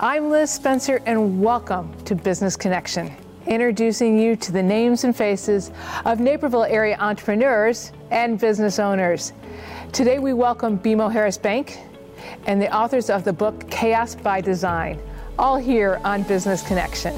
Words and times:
I'm 0.00 0.28
Liz 0.28 0.50
Spencer, 0.50 1.00
and 1.06 1.40
welcome 1.40 1.94
to 2.06 2.16
Business 2.16 2.56
Connection, 2.56 3.12
introducing 3.46 4.18
you 4.18 4.34
to 4.34 4.50
the 4.50 4.60
names 4.60 5.04
and 5.04 5.14
faces 5.14 5.70
of 6.04 6.18
Naperville 6.18 6.64
area 6.64 6.96
entrepreneurs 6.98 7.92
and 8.10 8.36
business 8.36 8.80
owners. 8.80 9.32
Today, 9.92 10.18
we 10.18 10.32
welcome 10.32 10.80
BMO 10.80 11.12
Harris 11.12 11.38
Bank 11.38 11.78
and 12.48 12.60
the 12.60 12.74
authors 12.74 13.08
of 13.08 13.22
the 13.22 13.32
book 13.32 13.70
Chaos 13.70 14.16
by 14.16 14.40
Design, 14.40 15.00
all 15.38 15.58
here 15.58 16.00
on 16.02 16.24
Business 16.24 16.66
Connection. 16.66 17.14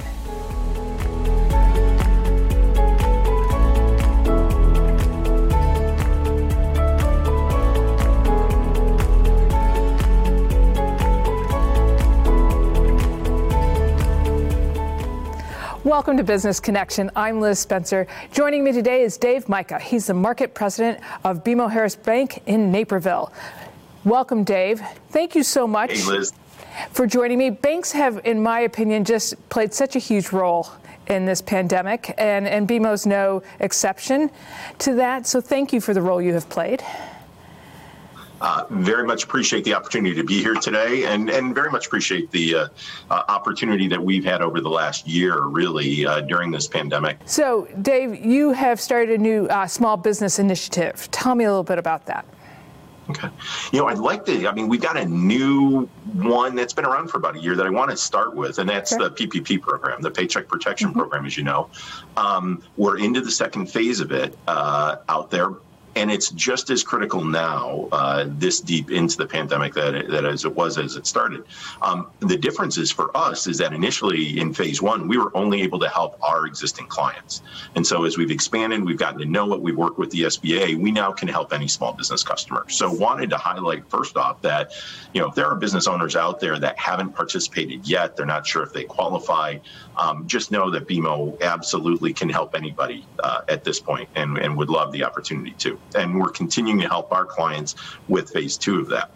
Welcome 15.86 16.16
to 16.16 16.24
Business 16.24 16.58
Connection. 16.58 17.12
I'm 17.14 17.40
Liz 17.40 17.60
Spencer. 17.60 18.08
Joining 18.32 18.64
me 18.64 18.72
today 18.72 19.02
is 19.02 19.16
Dave 19.16 19.48
Micah. 19.48 19.78
He's 19.78 20.08
the 20.08 20.14
market 20.14 20.52
president 20.52 20.98
of 21.22 21.44
BMO 21.44 21.70
Harris 21.70 21.94
Bank 21.94 22.42
in 22.46 22.72
Naperville. 22.72 23.32
Welcome, 24.02 24.42
Dave. 24.42 24.80
Thank 25.10 25.36
you 25.36 25.44
so 25.44 25.64
much 25.64 25.92
hey, 25.92 26.22
for 26.90 27.06
joining 27.06 27.38
me. 27.38 27.50
Banks 27.50 27.92
have, 27.92 28.20
in 28.24 28.42
my 28.42 28.62
opinion, 28.62 29.04
just 29.04 29.48
played 29.48 29.72
such 29.72 29.94
a 29.94 30.00
huge 30.00 30.32
role 30.32 30.68
in 31.06 31.24
this 31.24 31.40
pandemic, 31.40 32.12
and, 32.18 32.48
and 32.48 32.66
BMO's 32.66 33.06
no 33.06 33.44
exception 33.60 34.32
to 34.78 34.96
that. 34.96 35.28
So 35.28 35.40
thank 35.40 35.72
you 35.72 35.80
for 35.80 35.94
the 35.94 36.02
role 36.02 36.20
you 36.20 36.34
have 36.34 36.48
played. 36.48 36.82
Uh, 38.40 38.64
very 38.70 39.06
much 39.06 39.24
appreciate 39.24 39.64
the 39.64 39.72
opportunity 39.72 40.14
to 40.14 40.22
be 40.22 40.42
here 40.42 40.54
today 40.54 41.04
and, 41.04 41.30
and 41.30 41.54
very 41.54 41.70
much 41.70 41.86
appreciate 41.86 42.30
the 42.32 42.54
uh, 42.54 42.68
uh, 43.10 43.22
opportunity 43.28 43.88
that 43.88 44.02
we've 44.02 44.24
had 44.24 44.42
over 44.42 44.60
the 44.60 44.68
last 44.68 45.06
year, 45.08 45.44
really, 45.44 46.04
uh, 46.04 46.20
during 46.20 46.50
this 46.50 46.66
pandemic. 46.66 47.18
So, 47.24 47.66
Dave, 47.80 48.24
you 48.24 48.52
have 48.52 48.78
started 48.78 49.18
a 49.18 49.22
new 49.22 49.46
uh, 49.46 49.66
small 49.66 49.96
business 49.96 50.38
initiative. 50.38 51.08
Tell 51.10 51.34
me 51.34 51.44
a 51.44 51.48
little 51.48 51.64
bit 51.64 51.78
about 51.78 52.04
that. 52.06 52.26
Okay. 53.08 53.28
You 53.72 53.78
know, 53.78 53.86
I'd 53.86 53.98
like 53.98 54.24
to, 54.26 54.48
I 54.48 54.52
mean, 54.52 54.68
we've 54.68 54.80
got 54.80 54.96
a 54.96 55.04
new 55.04 55.86
one 56.12 56.56
that's 56.56 56.72
been 56.72 56.84
around 56.84 57.08
for 57.08 57.18
about 57.18 57.36
a 57.36 57.40
year 57.40 57.54
that 57.54 57.64
I 57.64 57.70
want 57.70 57.90
to 57.90 57.96
start 57.96 58.34
with, 58.34 58.58
and 58.58 58.68
that's 58.68 58.92
okay. 58.92 59.04
the 59.04 59.10
PPP 59.10 59.62
program, 59.62 60.02
the 60.02 60.10
Paycheck 60.10 60.48
Protection 60.48 60.88
mm-hmm. 60.88 60.98
Program, 60.98 61.24
as 61.24 61.36
you 61.36 61.44
know. 61.44 61.70
Um, 62.16 62.62
we're 62.76 62.98
into 62.98 63.20
the 63.20 63.30
second 63.30 63.66
phase 63.66 64.00
of 64.00 64.10
it 64.10 64.36
uh, 64.48 64.96
out 65.08 65.30
there 65.30 65.50
and 65.96 66.10
it's 66.10 66.30
just 66.30 66.68
as 66.68 66.84
critical 66.84 67.24
now, 67.24 67.88
uh, 67.90 68.26
this 68.28 68.60
deep 68.60 68.90
into 68.90 69.16
the 69.16 69.26
pandemic, 69.26 69.72
that, 69.74 70.08
that 70.08 70.26
as 70.26 70.44
it 70.44 70.54
was 70.54 70.76
as 70.76 70.94
it 70.94 71.06
started. 71.06 71.42
Um, 71.80 72.08
the 72.20 72.36
difference 72.36 72.76
is 72.76 72.92
for 72.92 73.16
us 73.16 73.46
is 73.46 73.56
that 73.58 73.72
initially 73.72 74.38
in 74.38 74.52
phase 74.52 74.82
one, 74.82 75.08
we 75.08 75.16
were 75.16 75.34
only 75.34 75.62
able 75.62 75.78
to 75.78 75.88
help 75.88 76.18
our 76.22 76.46
existing 76.46 76.86
clients. 76.86 77.40
And 77.74 77.86
so 77.86 78.04
as 78.04 78.18
we've 78.18 78.30
expanded, 78.30 78.84
we've 78.84 78.98
gotten 78.98 79.18
to 79.20 79.24
know 79.24 79.46
what 79.46 79.62
we 79.62 79.72
work 79.72 79.96
with 79.96 80.10
the 80.10 80.22
SBA, 80.22 80.76
we 80.76 80.92
now 80.92 81.12
can 81.12 81.28
help 81.28 81.54
any 81.54 81.66
small 81.66 81.94
business 81.94 82.22
customer. 82.22 82.66
So 82.68 82.92
wanted 82.92 83.30
to 83.30 83.38
highlight 83.38 83.88
first 83.88 84.18
off 84.18 84.42
that, 84.42 84.72
you 85.14 85.22
know, 85.22 85.28
if 85.28 85.34
there 85.34 85.46
are 85.46 85.56
business 85.56 85.86
owners 85.86 86.14
out 86.14 86.40
there 86.40 86.58
that 86.58 86.78
haven't 86.78 87.14
participated 87.14 87.88
yet, 87.88 88.16
they're 88.16 88.26
not 88.26 88.46
sure 88.46 88.62
if 88.62 88.72
they 88.74 88.84
qualify, 88.84 89.56
um, 89.96 90.26
just 90.26 90.50
know 90.50 90.70
that 90.70 90.86
BMO 90.86 91.40
absolutely 91.40 92.12
can 92.12 92.28
help 92.28 92.54
anybody 92.54 93.06
uh, 93.24 93.40
at 93.48 93.64
this 93.64 93.80
point 93.80 94.10
and, 94.14 94.36
and 94.36 94.54
would 94.58 94.68
love 94.68 94.92
the 94.92 95.02
opportunity 95.02 95.52
to 95.52 95.78
and 95.94 96.18
we're 96.18 96.30
continuing 96.30 96.80
to 96.80 96.88
help 96.88 97.12
our 97.12 97.24
clients 97.24 97.74
with 98.08 98.30
phase 98.30 98.56
two 98.56 98.80
of 98.80 98.88
that 98.88 99.10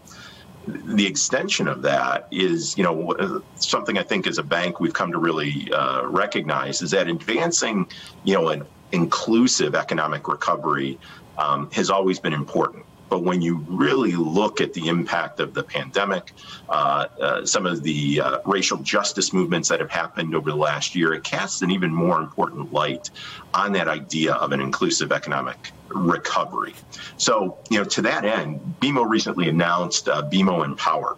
the 0.67 1.07
extension 1.07 1.69
of 1.69 1.83
that 1.83 2.27
is, 2.31 2.77
you 2.77 2.85
know, 2.85 3.43
something 3.57 3.99
I 3.99 4.03
think 4.03 4.27
as 4.27 4.39
a 4.39 4.43
bank 4.43 4.81
we've 4.81 4.93
come 4.93 5.13
to 5.13 5.19
really 5.19 5.73
uh, 5.73 6.07
recognize 6.07 6.83
is 6.83 6.91
that 6.91 7.09
advancing, 7.09 7.89
you 8.25 8.35
know, 8.35 8.49
an 8.49 8.65
inclusive 8.93 9.75
economic 9.75 10.29
recovery 10.29 10.99
um, 11.39 11.71
has 11.73 11.91
always 11.91 12.21
been 12.21 12.33
important. 12.33 12.85
But 13.09 13.25
when 13.25 13.43
you 13.43 13.65
really 13.69 14.13
look 14.13 14.61
at 14.61 14.73
the 14.73 14.87
impact 14.87 15.41
of 15.41 15.53
the 15.53 15.65
pandemic, 15.65 16.33
uh, 16.69 17.07
uh, 17.21 17.45
some 17.45 17.67
of 17.67 17.83
the 17.83 18.21
uh, 18.21 18.39
racial 18.45 18.79
justice 18.79 19.33
movements 19.33 19.69
that 19.71 19.81
have 19.81 19.91
happened 19.91 20.35
over 20.37 20.51
the 20.51 20.57
last 20.57 20.95
year, 20.95 21.13
it 21.15 21.25
casts 21.25 21.63
an 21.63 21.73
even 21.73 21.93
more 21.93 22.21
important 22.21 22.73
light 22.73 23.11
on 23.53 23.73
that 23.73 23.89
idea 23.89 24.35
of 24.35 24.53
an 24.53 24.61
inclusive 24.61 25.11
economic 25.11 25.73
recovery. 25.91 26.75
So, 27.17 27.59
you 27.69 27.79
know, 27.79 27.85
to 27.85 28.03
that 28.03 28.25
end, 28.25 28.77
BMO 28.81 29.09
recently 29.09 29.49
announced 29.49 30.09
uh, 30.09 30.23
BMO 30.23 30.65
Empower 30.65 31.17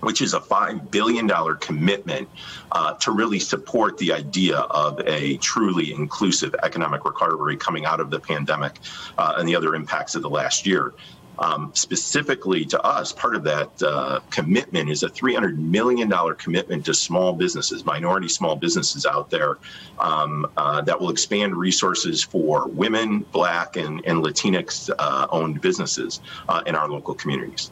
which 0.00 0.22
is 0.22 0.34
a 0.34 0.40
$5 0.40 0.90
billion 0.90 1.28
commitment 1.56 2.28
uh, 2.72 2.94
to 2.94 3.10
really 3.12 3.38
support 3.38 3.98
the 3.98 4.12
idea 4.12 4.56
of 4.58 5.00
a 5.06 5.36
truly 5.38 5.92
inclusive 5.92 6.54
economic 6.62 7.04
recovery 7.04 7.56
coming 7.56 7.84
out 7.84 8.00
of 8.00 8.10
the 8.10 8.18
pandemic 8.18 8.78
uh, 9.18 9.34
and 9.36 9.48
the 9.48 9.54
other 9.54 9.74
impacts 9.74 10.14
of 10.14 10.22
the 10.22 10.30
last 10.30 10.66
year. 10.66 10.94
Um, 11.40 11.72
specifically 11.74 12.66
to 12.66 12.80
us, 12.82 13.12
part 13.12 13.34
of 13.34 13.44
that 13.44 13.70
uh, 13.82 14.20
commitment 14.28 14.90
is 14.90 15.02
a 15.02 15.08
$300 15.08 15.56
million 15.56 16.12
commitment 16.36 16.84
to 16.84 16.92
small 16.92 17.32
businesses, 17.32 17.86
minority 17.86 18.28
small 18.28 18.56
businesses 18.56 19.06
out 19.06 19.30
there 19.30 19.56
um, 19.98 20.46
uh, 20.58 20.82
that 20.82 21.00
will 21.00 21.08
expand 21.08 21.56
resources 21.56 22.22
for 22.22 22.68
women, 22.68 23.20
Black, 23.32 23.76
and, 23.76 24.04
and 24.04 24.22
Latinx 24.22 24.90
uh, 24.98 25.28
owned 25.30 25.62
businesses 25.62 26.20
uh, 26.50 26.62
in 26.66 26.74
our 26.74 26.88
local 26.90 27.14
communities. 27.14 27.70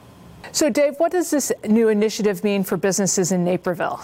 So, 0.52 0.70
Dave, 0.70 0.94
what 0.96 1.12
does 1.12 1.30
this 1.30 1.52
new 1.66 1.88
initiative 1.88 2.42
mean 2.42 2.64
for 2.64 2.78
businesses 2.78 3.32
in 3.32 3.44
Naperville? 3.44 4.00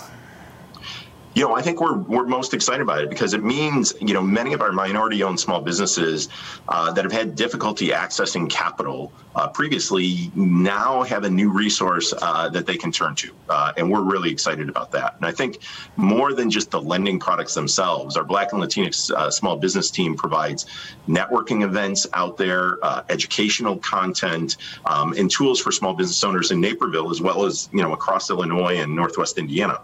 You 1.35 1.43
know, 1.43 1.57
I 1.57 1.63
think 1.63 1.81
we're 1.81 1.99
we're 1.99 2.27
most 2.27 2.55
excited 2.55 2.81
about 2.81 3.01
it 3.01 3.11
because 3.11 3.35
it 3.35 3.43
means 3.43 3.93
you 4.01 4.15
know 4.15 4.23
many 4.23 4.53
of 4.53 4.63
our 4.63 4.71
minority-owned 4.71 5.41
small 5.41 5.61
businesses 5.61 6.29
uh, 6.69 6.93
that 6.93 7.05
have 7.05 7.11
had 7.11 7.35
difficulty 7.35 7.89
accessing 7.89 8.49
capital 8.49 9.13
uh, 9.35 9.49
previously 9.49 10.31
now 10.37 11.03
have 11.03 11.25
a 11.25 11.31
new 11.31 11.51
resource 11.51 12.15
uh, 12.23 12.49
that 12.51 12.67
they 12.67 12.77
can 12.77 12.93
turn 12.93 13.17
to, 13.17 13.35
uh, 13.49 13.73
and 13.77 13.91
we're 13.91 14.03
really 14.03 14.31
excited 14.31 14.69
about 14.69 14.93
that. 14.93 15.17
And 15.17 15.27
I 15.27 15.33
think 15.33 15.59
more 15.97 16.35
than 16.35 16.51
just 16.51 16.71
the 16.71 16.81
lending 16.81 17.19
products 17.19 17.55
themselves, 17.55 18.17
our 18.17 18.23
Black 18.23 18.53
and 18.53 18.63
Latinx 18.63 19.11
uh, 19.11 19.29
small 19.29 19.57
business 19.57 19.91
team 19.91 20.15
provides 20.15 20.67
networking 21.09 21.65
events 21.65 22.07
out 22.13 22.37
there, 22.37 22.79
uh, 22.85 23.03
educational 23.09 23.79
content, 23.79 24.57
um, 24.87 25.13
and 25.15 25.29
tools 25.29 25.61
for 25.61 25.73
small 25.73 25.95
business 25.95 26.23
owners 26.23 26.53
in 26.53 26.61
Naperville 26.61 27.11
as 27.11 27.21
well 27.21 27.45
as 27.45 27.69
you 27.73 27.83
know 27.83 27.93
across 27.93 28.31
Illinois 28.31 28.77
and 28.77 28.95
Northwest 28.95 29.37
Indiana. 29.37 29.81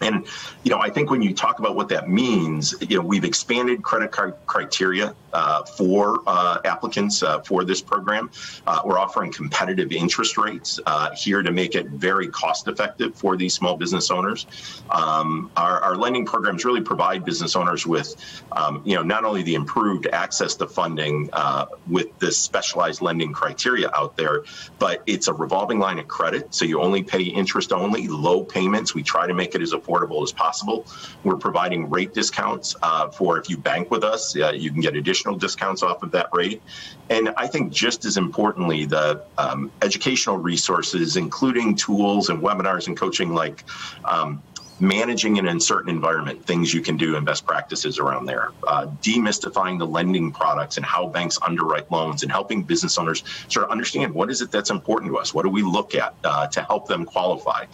And, 0.00 0.26
you 0.62 0.70
know, 0.70 0.78
I 0.78 0.90
think 0.90 1.10
when 1.10 1.22
you 1.22 1.34
talk 1.34 1.58
about 1.58 1.74
what 1.74 1.88
that 1.88 2.08
means, 2.08 2.74
you 2.80 2.98
know, 2.98 3.02
we've 3.02 3.24
expanded 3.24 3.82
credit 3.82 4.10
card 4.10 4.34
criteria 4.46 5.14
uh, 5.36 5.64
for 5.64 6.22
uh, 6.26 6.58
applicants 6.64 7.22
uh, 7.22 7.40
for 7.40 7.62
this 7.62 7.82
program. 7.82 8.30
Uh, 8.66 8.80
we're 8.84 8.98
offering 8.98 9.30
competitive 9.30 9.92
interest 9.92 10.38
rates 10.38 10.80
uh, 10.86 11.10
here 11.14 11.42
to 11.42 11.52
make 11.52 11.74
it 11.74 11.86
very 11.88 12.26
cost 12.28 12.68
effective 12.68 13.14
for 13.14 13.36
these 13.36 13.52
small 13.52 13.76
business 13.76 14.10
owners. 14.10 14.46
Um, 14.88 15.50
our, 15.56 15.80
our, 15.80 15.96
lending 15.96 16.24
programs 16.24 16.64
really 16.64 16.80
provide 16.80 17.24
business 17.24 17.56
owners 17.56 17.86
with, 17.86 18.16
um, 18.52 18.82
you 18.84 18.94
know, 18.94 19.02
not 19.02 19.24
only 19.24 19.42
the 19.42 19.54
improved 19.54 20.06
access 20.06 20.54
to 20.56 20.66
funding 20.66 21.28
uh, 21.32 21.66
with 21.88 22.18
this 22.18 22.38
specialized 22.38 23.02
lending 23.02 23.32
criteria 23.32 23.90
out 23.94 24.16
there, 24.16 24.44
but 24.78 25.02
it's 25.06 25.28
a 25.28 25.34
revolving 25.34 25.78
line 25.78 25.98
of 25.98 26.08
credit. 26.08 26.54
So 26.54 26.64
you 26.64 26.80
only 26.80 27.02
pay 27.02 27.22
interest 27.22 27.72
only, 27.72 28.08
low 28.08 28.44
payments. 28.44 28.94
We 28.94 29.02
try 29.02 29.26
to 29.26 29.34
make 29.34 29.54
it 29.54 29.60
as 29.60 29.72
affordable 29.86 30.22
as 30.22 30.32
possible. 30.32 30.86
We're 31.24 31.36
providing 31.36 31.90
rate 31.90 32.14
discounts 32.14 32.74
uh, 32.82 33.08
for 33.08 33.38
if 33.38 33.48
you 33.48 33.56
bank 33.56 33.90
with 33.90 34.04
us, 34.04 34.36
uh, 34.36 34.52
you 34.52 34.70
can 34.70 34.80
get 34.80 34.96
additional 34.96 35.36
discounts 35.36 35.82
off 35.82 36.02
of 36.02 36.10
that 36.12 36.28
rate. 36.32 36.62
And 37.08 37.32
I 37.36 37.46
think 37.46 37.72
just 37.72 38.04
as 38.04 38.16
importantly, 38.16 38.84
the 38.84 39.24
um, 39.38 39.70
educational 39.82 40.38
resources, 40.38 41.16
including 41.16 41.76
tools 41.76 42.30
and 42.30 42.42
webinars 42.42 42.88
and 42.88 42.96
coaching 42.96 43.32
like 43.32 43.64
um, 44.04 44.42
managing 44.80 45.38
an 45.38 45.48
uncertain 45.48 45.90
environment, 45.90 46.44
things 46.44 46.72
you 46.74 46.80
can 46.80 46.96
do 46.96 47.16
and 47.16 47.24
best 47.24 47.46
practices 47.46 47.98
around 47.98 48.26
there, 48.26 48.50
uh, 48.66 48.86
demystifying 49.02 49.78
the 49.78 49.86
lending 49.86 50.30
products 50.30 50.76
and 50.76 50.84
how 50.84 51.06
banks 51.08 51.38
underwrite 51.46 51.90
loans, 51.90 52.22
and 52.22 52.30
helping 52.30 52.62
business 52.62 52.98
owners 52.98 53.24
sort 53.48 53.64
of 53.64 53.70
understand 53.70 54.12
what 54.12 54.30
is 54.30 54.42
it 54.42 54.50
that's 54.50 54.70
important 54.70 55.10
to 55.10 55.18
us, 55.18 55.32
what 55.32 55.42
do 55.44 55.48
we 55.48 55.62
look 55.62 55.94
at 55.94 56.14
uh, 56.24 56.46
to 56.48 56.62
help 56.62 56.86
them 56.86 57.04
qualify 57.04 57.64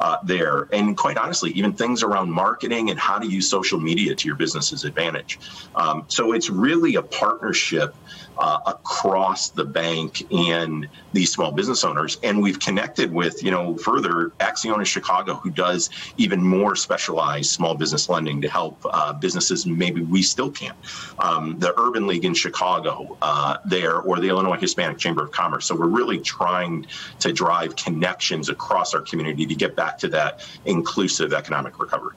uh, 0.00 0.18
there, 0.24 0.68
and 0.72 0.96
quite 0.96 1.16
honestly, 1.16 1.50
even 1.52 1.72
things 1.72 2.02
around 2.02 2.30
marketing 2.30 2.90
and 2.90 2.98
how 2.98 3.18
to 3.18 3.26
use 3.26 3.48
social 3.48 3.80
media 3.80 4.14
to 4.14 4.28
your 4.28 4.36
business's 4.36 4.84
advantage. 4.84 5.38
Um, 5.74 6.04
so 6.08 6.32
it's 6.32 6.48
really 6.50 6.94
a 6.96 7.02
partnership 7.02 7.94
uh, 8.38 8.58
across 8.66 9.50
the 9.50 9.64
bank 9.64 10.22
and 10.32 10.88
these 11.12 11.32
small 11.32 11.52
business 11.52 11.84
owners. 11.84 12.18
And 12.22 12.42
we've 12.42 12.58
connected 12.58 13.12
with, 13.12 13.42
you 13.42 13.50
know, 13.50 13.76
further 13.76 14.32
Accionis 14.40 14.86
Chicago, 14.86 15.34
who 15.34 15.50
does 15.50 15.90
even 16.16 16.42
more 16.52 16.76
specialized 16.76 17.50
small 17.50 17.74
business 17.74 18.08
lending 18.08 18.40
to 18.42 18.48
help 18.48 18.80
uh, 18.84 19.12
businesses 19.12 19.66
maybe 19.66 20.02
we 20.02 20.22
still 20.22 20.50
can't. 20.50 20.76
Um, 21.18 21.58
the 21.58 21.72
Urban 21.78 22.06
League 22.06 22.24
in 22.24 22.34
Chicago 22.34 23.16
uh, 23.22 23.56
there, 23.64 24.00
or 24.00 24.20
the 24.20 24.28
Illinois 24.28 24.58
Hispanic 24.58 24.98
Chamber 24.98 25.24
of 25.24 25.32
Commerce. 25.32 25.66
So 25.66 25.74
we're 25.74 25.86
really 25.86 26.18
trying 26.18 26.86
to 27.20 27.32
drive 27.32 27.76
connections 27.76 28.48
across 28.48 28.94
our 28.94 29.00
community 29.00 29.46
to 29.46 29.54
get 29.54 29.74
back 29.74 29.98
to 29.98 30.08
that 30.08 30.46
inclusive 30.64 31.32
economic 31.32 31.78
recovery. 31.78 32.16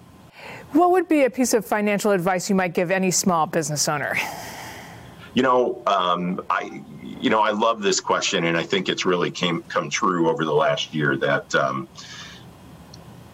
What 0.74 0.92
would 0.92 1.08
be 1.08 1.24
a 1.24 1.30
piece 1.30 1.54
of 1.54 1.66
financial 1.66 2.12
advice 2.12 2.50
you 2.50 2.56
might 2.56 2.74
give 2.74 2.92
any 2.92 3.12
small 3.12 3.46
business 3.46 3.88
owner? 3.88 4.18
You 5.34 5.44
know, 5.44 5.82
um, 5.88 6.42
I 6.50 6.82
you 7.04 7.30
know 7.30 7.42
I 7.42 7.52
love 7.52 7.82
this 7.82 8.00
question, 8.00 8.46
and 8.46 8.58
I 8.58 8.64
think 8.64 8.90
it's 8.90 9.06
really 9.06 9.32
came 9.32 9.64
come 9.64 9.90
true 9.90 10.30
over 10.30 10.46
the 10.46 10.54
last 10.54 10.94
year 10.94 11.16
that. 11.18 11.54
Um, 11.56 11.88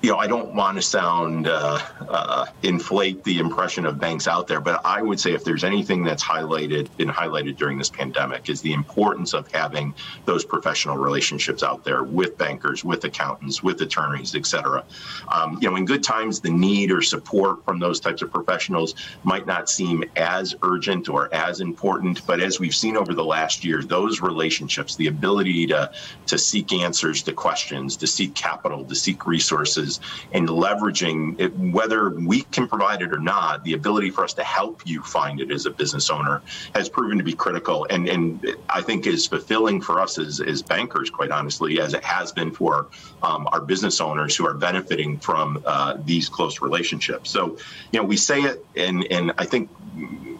you 0.01 0.09
know, 0.09 0.18
I 0.18 0.25
don't 0.25 0.56
want 0.56 0.77
to 0.77 0.81
sound 0.81 1.48
uh, 1.48 1.80
uh, 2.09 2.45
inflate 2.63 3.24
the 3.24 3.38
impression 3.38 3.86
of 3.86 4.00
banks 4.00 4.27
out 4.27 4.48
there, 4.48 4.59
but 4.59 4.81
I 4.83 5.01
would 5.01 5.19
say 5.19 5.33
if 5.33 5.44
there's 5.44 5.63
anything 5.63 6.03
that's 6.03 6.24
highlighted 6.24 6.89
been 6.98 7.09
highlighted 7.09 7.57
during 7.57 7.77
this 7.77 7.89
pandemic 7.89 8.50
is 8.50 8.62
the 8.62 8.74
importance 8.74 9.33
of 9.33 9.51
having 9.51 9.94
those 10.25 10.44
professional 10.44 10.98
relationships 10.98 11.62
out 11.62 11.83
there 11.83 12.03
with 12.03 12.36
bankers, 12.38 12.83
with 12.83 13.03
accountants, 13.03 13.62
with 13.62 13.80
attorneys, 13.81 14.33
et 14.33 14.48
cetera. 14.48 14.83
Um, 15.31 15.59
you 15.62 15.69
know, 15.69 15.75
in 15.75 15.86
good 15.86 16.03
times, 16.03 16.39
the 16.39 16.50
need 16.50 16.92
or 16.92 17.03
support 17.03 17.63
from 17.63 17.77
those 17.77 18.00
types 18.00 18.24
of 18.24 18.31
professionals 18.31 18.95
might 19.24 19.45
not 19.45 19.69
seem 19.69 20.03
as 20.15 20.56
urgent 20.63 21.09
or 21.09 21.31
as 21.31 21.62
important, 21.62 22.25
but 22.25 22.39
as 22.39 22.59
we've 22.59 22.75
seen 22.75 22.98
over 22.98 23.13
the 23.13 23.24
last 23.24 23.63
year, 23.63 23.83
those 23.83 24.19
relationships, 24.19 24.95
the 24.95 25.07
ability 25.07 25.68
to 25.68 25.92
to 26.25 26.38
seek 26.39 26.74
answers 26.74 27.21
to 27.24 27.33
questions, 27.33 27.95
to 27.98 28.07
seek 28.07 28.33
capital, 28.33 28.83
to 28.86 28.95
seek 28.95 29.27
resources 29.27 29.90
and 30.31 30.47
leveraging 30.47 31.39
it, 31.39 31.55
whether 31.57 32.09
we 32.09 32.43
can 32.43 32.67
provide 32.67 33.01
it 33.01 33.11
or 33.13 33.19
not, 33.19 33.63
the 33.63 33.73
ability 33.73 34.09
for 34.09 34.23
us 34.23 34.33
to 34.35 34.43
help 34.43 34.81
you 34.85 35.01
find 35.03 35.41
it 35.41 35.51
as 35.51 35.65
a 35.65 35.71
business 35.71 36.09
owner 36.09 36.43
has 36.75 36.89
proven 36.89 37.17
to 37.17 37.23
be 37.23 37.33
critical. 37.33 37.88
And, 37.89 38.07
and 38.07 38.45
I 38.69 38.81
think 38.81 39.07
is 39.07 39.27
fulfilling 39.27 39.81
for 39.81 39.99
us 39.99 40.17
as, 40.17 40.39
as 40.39 40.61
bankers, 40.61 41.09
quite 41.09 41.31
honestly, 41.31 41.79
as 41.79 41.93
it 41.93 42.03
has 42.03 42.31
been 42.31 42.51
for 42.51 42.89
um, 43.21 43.47
our 43.51 43.61
business 43.61 43.99
owners 44.01 44.35
who 44.35 44.45
are 44.47 44.53
benefiting 44.53 45.19
from 45.19 45.61
uh, 45.65 45.97
these 46.03 46.29
close 46.29 46.61
relationships. 46.61 47.31
So, 47.31 47.57
you 47.91 47.99
know, 47.99 48.05
we 48.05 48.17
say 48.17 48.41
it, 48.41 48.65
and, 48.75 49.05
and 49.11 49.33
I 49.38 49.45
think 49.45 49.69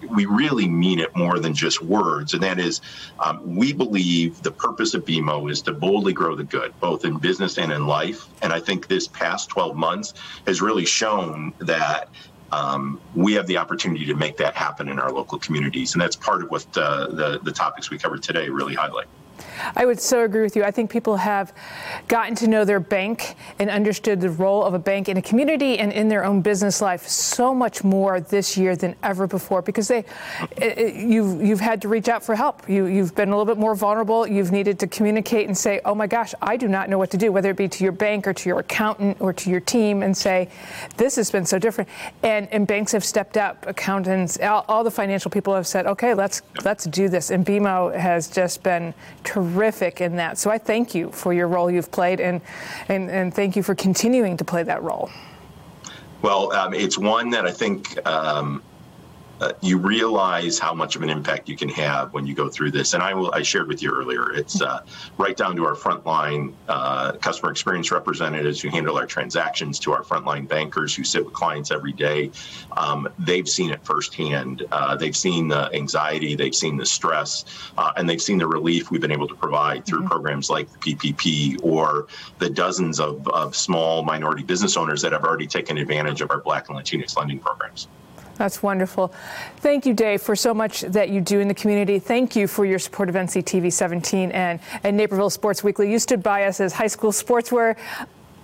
we 0.10 0.26
really 0.26 0.68
mean 0.68 1.00
it 1.00 1.16
more 1.16 1.40
than 1.40 1.54
just 1.54 1.82
words, 1.82 2.34
and 2.34 2.44
that 2.44 2.60
is 2.60 2.82
um, 3.20 3.56
we 3.56 3.74
believe 3.74 4.42
the 4.42 4.52
purpose 4.52 4.94
of 4.94 5.06
BMO 5.06 5.50
is 5.50 5.62
to 5.64 5.74
boldly 5.74 6.14
grow 6.14 6.36
the 6.36 6.44
good, 6.44 6.74
both 6.80 7.06
in 7.06 7.18
business 7.18 7.58
and 7.58 7.72
in 7.72 7.88
life. 7.88 8.28
And 8.42 8.52
I 8.52 8.60
think 8.60 8.88
this 8.88 9.08
past 9.08 9.41
12 9.50 9.76
months 9.76 10.14
has 10.46 10.62
really 10.62 10.86
shown 10.86 11.54
that 11.60 12.10
um, 12.52 13.00
we 13.16 13.34
have 13.34 13.48
the 13.48 13.58
opportunity 13.58 14.06
to 14.06 14.14
make 14.14 14.38
that 14.38 14.56
happen 14.56 14.90
in 14.90 15.00
our 15.00 15.12
local 15.12 15.40
communities. 15.40 15.94
And 15.94 16.02
that's 16.02 16.16
part 16.16 16.44
of 16.44 16.52
what 16.52 16.66
uh, 16.76 17.08
the, 17.08 17.40
the 17.44 17.52
topics 17.52 17.90
we 17.90 17.98
covered 17.98 18.22
today 18.22 18.50
really 18.50 18.76
highlight. 18.76 19.08
I 19.76 19.86
would 19.86 20.00
so 20.00 20.24
agree 20.24 20.42
with 20.42 20.56
you. 20.56 20.64
I 20.64 20.72
think 20.72 20.90
people 20.90 21.18
have 21.18 21.54
gotten 22.08 22.36
to 22.36 22.48
know 22.48 22.66
their 22.66 22.80
bank 22.80 23.36
and 23.60 23.70
understood 23.70 24.22
the 24.22 24.30
role 24.30 24.64
of 24.64 24.74
a 24.74 24.80
bank 24.80 25.10
in 25.10 25.18
a 25.18 25.22
community 25.22 25.80
and 25.80 25.92
in 25.92 26.08
their 26.10 26.24
own 26.24 26.42
business 26.42 26.82
life 26.82 27.08
so 27.08 27.54
much 27.54 27.84
more 27.84 28.20
this 28.20 28.58
year 28.58 28.76
than 28.76 28.96
ever 29.04 29.28
before 29.28 29.62
because 29.62 29.88
they, 29.88 30.06
you've, 30.96 31.42
you've 31.42 31.60
had 31.60 31.82
to 31.82 31.88
reach 31.88 32.10
out 32.10 32.24
for 32.24 32.36
help. 32.36 32.68
You, 32.70 32.86
you've 32.86 33.16
been 33.16 33.30
a 33.30 33.38
little 33.38 33.46
bit 33.46 33.60
more 33.60 33.76
vulnerable. 33.76 34.28
You've 34.28 34.52
needed 34.52 34.80
to 34.80 34.88
communicate 34.88 35.48
and 35.48 35.58
say, 35.58 35.82
oh 35.86 35.96
my 35.96 36.08
gosh, 36.08 36.34
I 36.42 36.58
do 36.58 36.68
not 36.68 36.90
know 36.90 36.98
what 36.98 37.12
to 37.12 37.18
do, 37.18 37.32
whether 37.32 37.52
it 37.52 37.58
be 37.58 37.68
to 37.68 37.84
your 37.84 37.94
bank 37.94 38.28
or 38.28 38.34
to 38.34 38.50
your 38.50 38.60
accountant 38.60 39.18
or 39.20 39.34
to 39.34 39.50
your 39.50 39.60
team 39.60 40.04
and 40.04 40.16
say, 40.16 40.50
this 40.98 41.16
has 41.16 41.32
been 41.32 41.46
so 41.46 41.60
different. 41.60 41.90
And, 42.24 42.48
and 42.52 42.68
banks 42.68 42.92
have 42.92 43.04
stepped 43.04 43.38
up, 43.38 43.66
accountants, 43.68 44.38
all, 44.40 44.66
all 44.68 44.84
the 44.84 44.92
financial 44.92 45.32
people 45.32 45.56
have 45.56 45.68
said, 45.68 45.86
okay, 45.86 46.14
let's, 46.14 46.42
let's 46.64 46.86
do 46.86 47.10
this. 47.10 47.32
And 47.32 47.46
BMO 47.46 47.96
has 47.98 48.28
just 48.28 48.64
been 48.64 48.94
terrific 49.32 50.02
in 50.02 50.18
that. 50.18 50.38
So 50.38 50.50
I 50.50 50.58
thank 50.58 50.94
you 50.94 51.10
for 51.12 51.34
your 51.34 51.48
role 51.48 51.72
you've 51.72 51.90
played 51.90 52.20
and, 52.20 52.42
and, 52.90 53.10
and 53.10 53.34
thank 53.34 53.56
you 53.56 53.64
for 53.64 53.74
continuing 53.76 54.36
to 54.36 54.44
play 54.44 54.64
that 54.64 54.84
role. 54.84 55.10
Well, 56.22 56.52
um, 56.52 56.74
it's 56.74 56.98
one 56.98 57.30
that 57.30 57.46
I 57.46 57.52
think 57.52 58.06
um, 58.06 58.62
uh, 59.42 59.54
you 59.62 59.78
realize 59.78 60.60
how 60.60 60.72
much 60.72 60.96
of 60.96 61.02
an 61.02 61.10
impact 61.10 61.50
you 61.50 61.58
can 61.58 61.68
have 61.68 62.14
when 62.14 62.28
you 62.28 62.36
go 62.36 62.48
through 62.48 62.70
this. 62.70 62.94
And 62.94 63.02
I 63.02 63.16
will, 63.16 63.34
I 63.34 63.42
shared 63.42 63.68
with 63.68 63.82
you 63.82 63.92
earlier, 63.92 64.32
it's 64.34 64.62
uh, 64.62 64.84
right 65.18 65.36
down 65.36 65.56
to 65.56 65.66
our 65.66 65.74
frontline 65.74 66.54
uh, 66.70 67.14
customer 67.14 67.52
experience 67.52 67.92
representatives 67.92 68.62
who 68.62 68.70
handle 68.70 68.98
our 68.98 69.08
transactions, 69.08 69.80
to 69.80 69.94
our 69.94 70.04
frontline 70.04 70.48
bankers 70.48 70.96
who 70.96 71.04
sit 71.04 71.26
with 71.26 71.34
clients 71.34 71.72
every 71.72 71.92
day. 71.92 72.30
Um, 72.78 73.10
they've 73.18 73.50
seen 73.50 73.72
it 73.72 73.84
firsthand. 73.84 74.64
Uh, 74.72 74.96
they've 74.96 75.18
seen 75.18 75.48
the 75.48 75.74
anxiety, 75.74 76.36
they've 76.36 76.56
seen 76.56 76.78
the 76.78 76.86
stress, 76.86 77.46
uh, 77.80 77.94
and 77.98 78.08
they've 78.08 78.22
seen 78.22 78.38
the 78.38 78.48
relief 78.48 78.92
we've 78.92 79.02
been 79.02 79.12
able 79.12 79.28
to 79.28 79.36
provide 79.36 79.88
through 79.88 80.00
mm-hmm. 80.00 80.10
programs 80.10 80.52
like 80.52 80.72
the 80.72 80.96
PPP 80.96 81.58
or 81.64 82.06
the 82.38 82.50
dozens 82.50 83.00
of, 83.00 83.28
of 83.30 83.56
small 83.56 84.04
minority 84.04 84.44
business 84.44 84.78
owners 84.78 85.02
that 85.02 85.14
have 85.14 85.24
already 85.24 85.48
taken 85.48 85.80
advantage 85.80 86.22
of 86.22 86.30
our 86.30 86.42
Black 86.42 86.70
and 86.70 86.78
Latinx 86.78 87.18
lending 87.18 87.40
programs. 87.40 87.88
That's 88.38 88.64
wonderful. 88.64 89.14
Thank 89.58 89.86
you, 89.86 89.94
Dave, 89.94 90.22
for 90.22 90.36
so 90.36 90.54
much 90.54 90.82
that 90.82 91.10
you 91.10 91.22
do 91.22 91.40
in 91.40 91.48
the 91.48 91.54
community. 91.54 92.00
Thank 92.00 92.36
you 92.36 92.48
for 92.48 92.66
your 92.66 92.80
support 92.80 93.10
of 93.10 93.16
NCTV 93.16 93.72
17 93.72 94.32
and, 94.32 94.60
and 94.84 94.98
Naperville 94.98 95.30
Sports 95.30 95.64
Weekly. 95.64 95.92
You 95.92 96.00
stood 96.00 96.24
by 96.24 96.46
us 96.46 96.60
as 96.60 96.74
high 96.74 96.88
school 96.88 97.12
sports 97.12 97.52
were 97.52 97.76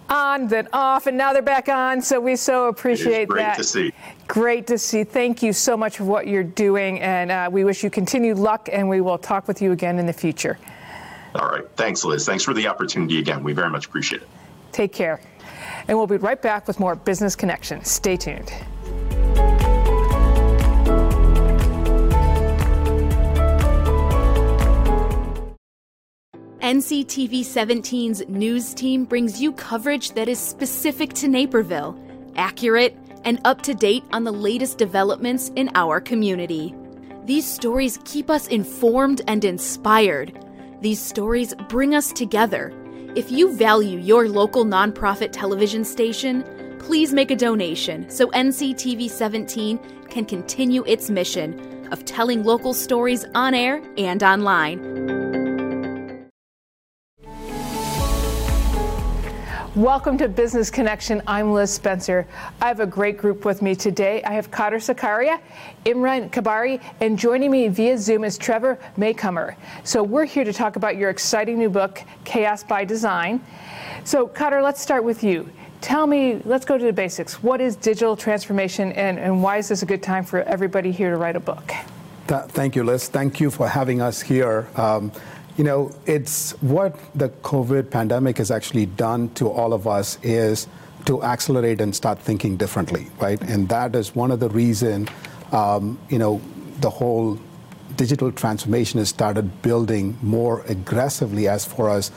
on, 0.09 0.47
then 0.47 0.67
off, 0.73 1.07
and 1.07 1.17
now 1.17 1.33
they're 1.33 1.41
back 1.41 1.69
on. 1.69 2.01
So 2.01 2.19
we 2.19 2.35
so 2.35 2.67
appreciate 2.67 3.27
great 3.27 3.41
that. 3.41 3.55
Great 3.55 3.63
to 3.63 3.63
see. 3.63 3.93
Great 4.27 4.67
to 4.67 4.77
see. 4.77 5.03
Thank 5.03 5.43
you 5.43 5.53
so 5.53 5.75
much 5.75 5.97
for 5.97 6.05
what 6.05 6.27
you're 6.27 6.43
doing, 6.43 6.99
and 7.01 7.31
uh, 7.31 7.49
we 7.51 7.63
wish 7.63 7.83
you 7.83 7.89
continued 7.89 8.37
luck, 8.37 8.69
and 8.71 8.87
we 8.87 9.01
will 9.01 9.17
talk 9.17 9.47
with 9.47 9.61
you 9.61 9.71
again 9.71 9.99
in 9.99 10.05
the 10.05 10.13
future. 10.13 10.57
All 11.35 11.49
right. 11.49 11.67
Thanks, 11.75 12.03
Liz. 12.03 12.25
Thanks 12.25 12.43
for 12.43 12.53
the 12.53 12.67
opportunity 12.67 13.19
again. 13.19 13.43
We 13.43 13.53
very 13.53 13.69
much 13.69 13.85
appreciate 13.85 14.21
it. 14.21 14.27
Take 14.71 14.93
care. 14.93 15.21
And 15.87 15.97
we'll 15.97 16.07
be 16.07 16.17
right 16.17 16.41
back 16.41 16.67
with 16.67 16.79
more 16.79 16.95
Business 16.95 17.35
Connection. 17.35 17.83
Stay 17.83 18.17
tuned. 18.17 18.51
NCTV 26.67 27.45
17's 27.45 28.27
news 28.27 28.73
team 28.73 29.05
brings 29.05 29.39
you 29.39 29.53
coverage 29.53 30.11
that 30.15 30.27
is 30.27 30.37
specific 30.37 31.13
to 31.13 31.29
Naperville, 31.29 31.97
accurate, 32.35 32.93
and 33.23 33.39
up 33.45 33.61
to 33.61 33.73
date 33.73 34.03
on 34.11 34.25
the 34.25 34.33
latest 34.33 34.77
developments 34.77 35.49
in 35.55 35.71
our 35.75 36.01
community. 36.01 36.75
These 37.23 37.47
stories 37.47 37.99
keep 38.03 38.29
us 38.29 38.47
informed 38.47 39.21
and 39.29 39.45
inspired. 39.45 40.37
These 40.81 40.99
stories 40.99 41.53
bring 41.69 41.95
us 41.95 42.11
together. 42.11 42.73
If 43.15 43.31
you 43.31 43.55
value 43.55 43.99
your 43.99 44.27
local 44.27 44.65
nonprofit 44.65 45.31
television 45.31 45.85
station, 45.85 46.43
please 46.79 47.13
make 47.13 47.31
a 47.31 47.35
donation 47.37 48.09
so 48.09 48.27
NCTV 48.31 49.09
17 49.09 49.79
can 50.09 50.25
continue 50.25 50.83
its 50.85 51.09
mission 51.09 51.87
of 51.93 52.03
telling 52.03 52.43
local 52.43 52.73
stories 52.73 53.23
on 53.35 53.53
air 53.53 53.81
and 53.97 54.21
online. 54.21 55.26
Welcome 59.77 60.17
to 60.17 60.27
Business 60.27 60.71
Connection. 60.71 61.21
I'm 61.27 61.53
Liz 61.53 61.71
Spencer. 61.71 62.25
I 62.59 62.67
have 62.67 62.79
a 62.79 62.85
great 62.87 63.15
group 63.15 63.45
with 63.45 63.61
me 63.61 63.75
today. 63.75 64.23
I 64.23 64.31
have 64.31 64.49
Kader 64.49 64.77
Sakaria, 64.77 65.39
Imran 65.85 66.31
Kabari, 66.31 66.81
and 66.99 67.15
joining 67.15 67.51
me 67.51 67.67
via 67.67 67.95
Zoom 67.95 68.23
is 68.23 68.39
Trevor 68.39 68.79
Maycomer. 68.97 69.55
So 69.83 70.01
we're 70.01 70.25
here 70.25 70.43
to 70.43 70.51
talk 70.51 70.77
about 70.77 70.97
your 70.97 71.11
exciting 71.11 71.59
new 71.59 71.69
book, 71.69 72.01
Chaos 72.25 72.63
by 72.63 72.85
Design. 72.85 73.39
So 74.03 74.25
Kader, 74.25 74.63
let's 74.63 74.81
start 74.81 75.03
with 75.03 75.23
you. 75.23 75.47
Tell 75.79 76.07
me, 76.07 76.41
let's 76.43 76.65
go 76.65 76.79
to 76.79 76.83
the 76.83 76.91
basics. 76.91 77.43
What 77.43 77.61
is 77.61 77.75
digital 77.75 78.17
transformation 78.17 78.93
and, 78.93 79.19
and 79.19 79.43
why 79.43 79.57
is 79.57 79.67
this 79.67 79.83
a 79.83 79.85
good 79.85 80.01
time 80.01 80.23
for 80.23 80.41
everybody 80.41 80.91
here 80.91 81.11
to 81.11 81.17
write 81.17 81.35
a 81.35 81.39
book? 81.39 81.71
Thank 82.27 82.75
you, 82.75 82.83
Liz. 82.83 83.09
Thank 83.09 83.39
you 83.39 83.51
for 83.51 83.67
having 83.67 84.01
us 84.01 84.21
here. 84.21 84.67
Um, 84.75 85.11
you 85.57 85.63
know, 85.63 85.91
it's 86.05 86.51
what 86.61 86.97
the 87.15 87.29
COVID 87.29 87.89
pandemic 87.89 88.37
has 88.37 88.51
actually 88.51 88.85
done 88.85 89.29
to 89.33 89.49
all 89.49 89.73
of 89.73 89.87
us 89.87 90.19
is 90.21 90.67
to 91.05 91.23
accelerate 91.23 91.81
and 91.81 91.95
start 91.95 92.19
thinking 92.19 92.57
differently, 92.57 93.07
right? 93.19 93.41
And 93.41 93.67
that 93.69 93.95
is 93.95 94.15
one 94.15 94.29
of 94.29 94.39
the 94.39 94.49
reason, 94.49 95.09
um, 95.51 95.99
you 96.09 96.19
know, 96.19 96.41
the 96.79 96.89
whole 96.89 97.39
digital 97.95 98.31
transformation 98.31 98.99
has 98.99 99.09
started 99.09 99.61
building 99.63 100.17
more 100.21 100.61
aggressively 100.67 101.47
as 101.47 101.65
far 101.65 101.89
as 101.89 102.11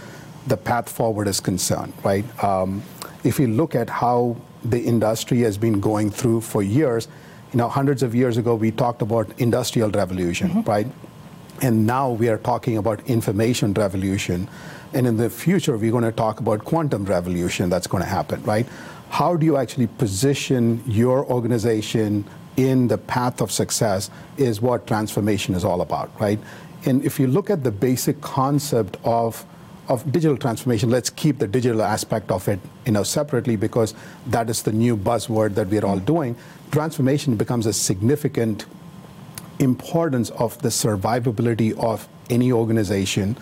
the 0.47 0.57
path 0.57 0.89
forward 0.89 1.27
is 1.27 1.41
concerned, 1.41 1.95
right? 2.05 2.25
Um, 2.45 2.83
if 3.25 3.39
you 3.39 3.47
look 3.47 3.75
at 3.75 3.89
how 3.89 4.37
the 4.65 4.81
industry 4.81 5.41
has 5.41 5.57
been 5.57 5.81
going 5.81 6.11
through 6.11 6.43
for 6.43 6.63
years, 6.63 7.09
you 7.53 7.59
know, 7.59 7.69
hundreds 7.69 8.03
of 8.03 8.15
years 8.15 8.37
ago, 8.37 8.55
we 8.55 8.71
talked 8.71 9.03
about 9.03 9.33
industrial 9.41 9.91
revolution, 9.91 10.51
mm-hmm. 10.51 10.71
right? 10.71 10.87
And 11.63 11.87
now 11.87 12.11
we 12.11 12.29
are 12.29 12.39
talking 12.39 12.77
about 12.77 13.07
information 13.09 13.75
revolution. 13.75 14.49
And 14.93 15.07
in 15.07 15.17
the 15.17 15.31
future, 15.31 15.77
we're 15.77 15.93
going 15.93 16.05
to 16.05 16.13
talk 16.13 16.41
about 16.41 16.65
quantum 16.65 17.05
revolution 17.05 17.69
that's 17.69 17.87
going 17.87 18.03
to 18.03 18.09
happen, 18.09 18.43
right? 18.45 18.67
how 19.11 19.37
do 19.37 19.45
you 19.45 19.57
actually 19.57 19.89
position 19.89 20.83
your 20.87 21.27
organization 21.27 22.25
in 22.57 22.87
the 22.87 22.97
path 22.97 23.41
of 23.41 23.51
success 23.51 24.09
is 24.37 24.61
what 24.61 24.87
transformation 24.87 25.55
is 25.55 25.65
all 25.65 25.81
about, 25.81 26.11
right? 26.21 26.39
And 26.85 27.05
if 27.05 27.19
you 27.19 27.27
look 27.27 27.51
at 27.51 27.65
the 27.65 27.73
basic 27.73 28.21
concept 28.21 28.97
of 29.05 29.45
of 29.89 30.13
digital 30.13 30.37
transformation, 30.37 30.89
let's 30.89 31.11
keep 31.11 31.39
the 31.41 31.49
digital 31.49 31.83
aspect 31.83 32.31
of 32.31 32.47
it, 32.47 32.61
you 32.87 32.93
know, 32.93 33.03
separately 33.03 33.57
because 33.57 33.93
that 34.29 34.49
is 34.49 34.63
the 34.63 34.71
new 34.71 34.97
buzzword 34.97 35.57
that 35.57 35.67
we're 35.67 35.85
all 35.85 35.99
doing. 35.99 36.37
Transformation 36.71 37.35
becomes 37.35 37.67
a 37.67 37.73
significant 37.73 38.67
importance 39.63 40.31
of 40.31 40.61
the 40.63 40.69
survivability 40.69 41.79
of 41.79 42.09
any 42.29 42.53
organization 42.53 43.37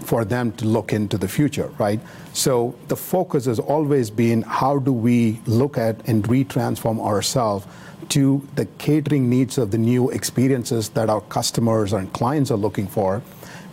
for 0.00 0.24
them 0.24 0.52
to 0.52 0.64
look 0.64 0.92
into 0.92 1.18
the 1.18 1.28
future, 1.28 1.68
right? 1.78 2.00
So 2.32 2.74
the 2.88 2.96
focus 2.96 3.44
has 3.46 3.58
always 3.58 4.10
been 4.10 4.42
how 4.42 4.78
do 4.78 4.92
we 4.92 5.40
look 5.46 5.76
at 5.76 6.06
and 6.08 6.24
retransform 6.24 7.00
ourselves 7.00 7.66
to 8.10 8.46
the 8.54 8.66
catering 8.78 9.30
needs 9.30 9.58
of 9.58 9.70
the 9.70 9.78
new 9.78 10.10
experiences 10.10 10.90
that 10.90 11.08
our 11.08 11.20
customers 11.22 11.92
and 11.92 12.12
clients 12.12 12.50
are 12.50 12.56
looking 12.56 12.86
for. 12.86 13.22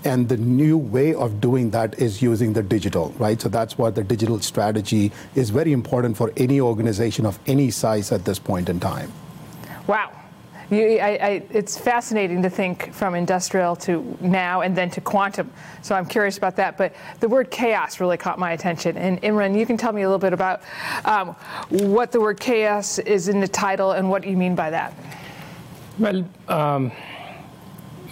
And 0.04 0.30
the 0.30 0.38
new 0.38 0.78
way 0.78 1.14
of 1.14 1.40
doing 1.40 1.70
that 1.72 2.00
is 2.00 2.22
using 2.22 2.54
the 2.54 2.64
digital, 2.64 3.14
right? 3.20 3.40
So 3.40 3.50
that's 3.50 3.78
what 3.78 3.96
the 3.96 4.04
digital 4.04 4.40
strategy 4.40 5.12
is 5.36 5.52
very 5.52 5.72
important 5.72 6.18
for 6.18 6.34
any 6.38 6.60
organization 6.60 7.26
of 7.26 7.40
any 7.46 7.70
size 7.70 8.12
at 8.12 8.26
this 8.26 8.40
point 8.40 8.68
in 8.68 8.80
time. 8.80 9.12
Wow. 9.86 10.21
You, 10.72 11.00
I, 11.00 11.10
I, 11.10 11.44
it's 11.50 11.78
fascinating 11.78 12.42
to 12.44 12.50
think 12.50 12.94
from 12.94 13.14
industrial 13.14 13.76
to 13.78 14.18
now 14.22 14.62
and 14.62 14.76
then 14.76 14.90
to 14.92 15.02
quantum. 15.02 15.52
So 15.82 15.96
I'm 15.96 16.06
curious 16.06 16.38
about 16.38 16.56
that. 16.56 16.78
But 16.78 16.96
the 17.20 17.28
word 17.28 17.52
chaos 17.52 18.00
really 18.00 18.16
caught 18.16 18.40
my 18.40 18.54
attention. 18.54 18.98
And 18.98 19.22
Imran, 19.22 19.58
you 19.58 19.66
can 19.66 19.76
tell 19.76 19.92
me 19.92 20.04
a 20.04 20.06
little 20.06 20.18
bit 20.18 20.32
about 20.32 20.62
um, 21.04 21.36
what 21.70 22.14
the 22.14 22.22
word 22.22 22.40
chaos 22.40 23.00
is 23.00 23.28
in 23.28 23.42
the 23.42 23.50
title 23.50 23.92
and 23.92 24.10
what 24.10 24.26
you 24.26 24.38
mean 24.38 24.56
by 24.56 24.70
that. 24.70 24.94
Well, 26.00 26.26
um, 26.48 26.94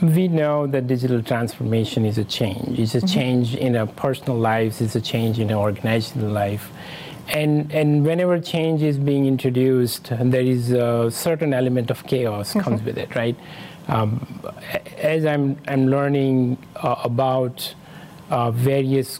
we 0.01 0.27
know 0.27 0.67
that 0.67 0.85
digital 0.85 1.23
transformation 1.23 2.05
is 2.05 2.17
a 2.17 2.25
change. 2.25 2.77
It's 2.77 2.93
a 2.93 2.97
mm-hmm. 2.97 3.07
change 3.07 3.55
in 3.55 3.77
our 3.77 3.87
personal 3.87 4.37
lives. 4.37 4.81
It's 4.81 4.95
a 4.95 5.01
change 5.01 5.39
in 5.39 5.49
our 5.49 5.61
organizational 5.61 6.29
life 6.29 6.71
and 7.29 7.71
and 7.71 8.05
whenever 8.05 8.39
change 8.39 8.81
is 8.81 8.97
being 8.97 9.25
introduced, 9.25 10.09
there 10.09 10.41
is 10.41 10.71
a 10.71 11.09
certain 11.11 11.53
element 11.53 11.91
of 11.91 12.05
chaos 12.05 12.49
mm-hmm. 12.49 12.59
comes 12.59 12.83
with 12.83 12.97
it, 12.97 13.15
right? 13.15 13.35
Um, 13.87 14.41
as 14.97 15.25
I'm 15.25 15.57
I'm 15.67 15.87
learning 15.87 16.57
uh, 16.75 16.95
about 17.03 17.73
uh, 18.29 18.51
various 18.51 19.19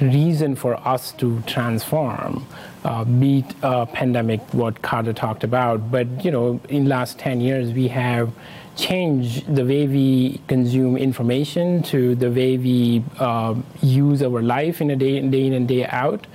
reason 0.00 0.56
for 0.56 0.76
us 0.86 1.12
to 1.12 1.40
transform, 1.46 2.46
uh, 2.84 3.04
beat 3.04 3.46
uh, 3.62 3.86
pandemic, 3.86 4.40
what 4.52 4.82
Kader 4.82 5.12
talked 5.12 5.44
about, 5.44 5.90
but 5.90 6.24
you 6.24 6.30
know, 6.30 6.60
in 6.68 6.88
last 6.88 7.18
10 7.18 7.40
years 7.40 7.72
we 7.72 7.88
have 7.88 8.32
changed 8.76 9.54
the 9.54 9.64
way 9.64 9.86
we 9.86 10.40
consume 10.48 10.96
information 10.96 11.82
to 11.82 12.14
the 12.14 12.30
way 12.30 12.56
we 12.56 13.04
uh, 13.18 13.54
use 13.82 14.22
our 14.22 14.42
life 14.42 14.80
in 14.80 14.90
a 14.90 14.96
day, 14.96 15.20
day 15.20 15.46
in 15.46 15.52
and 15.52 15.68
day 15.68 15.86
out. 15.86 16.26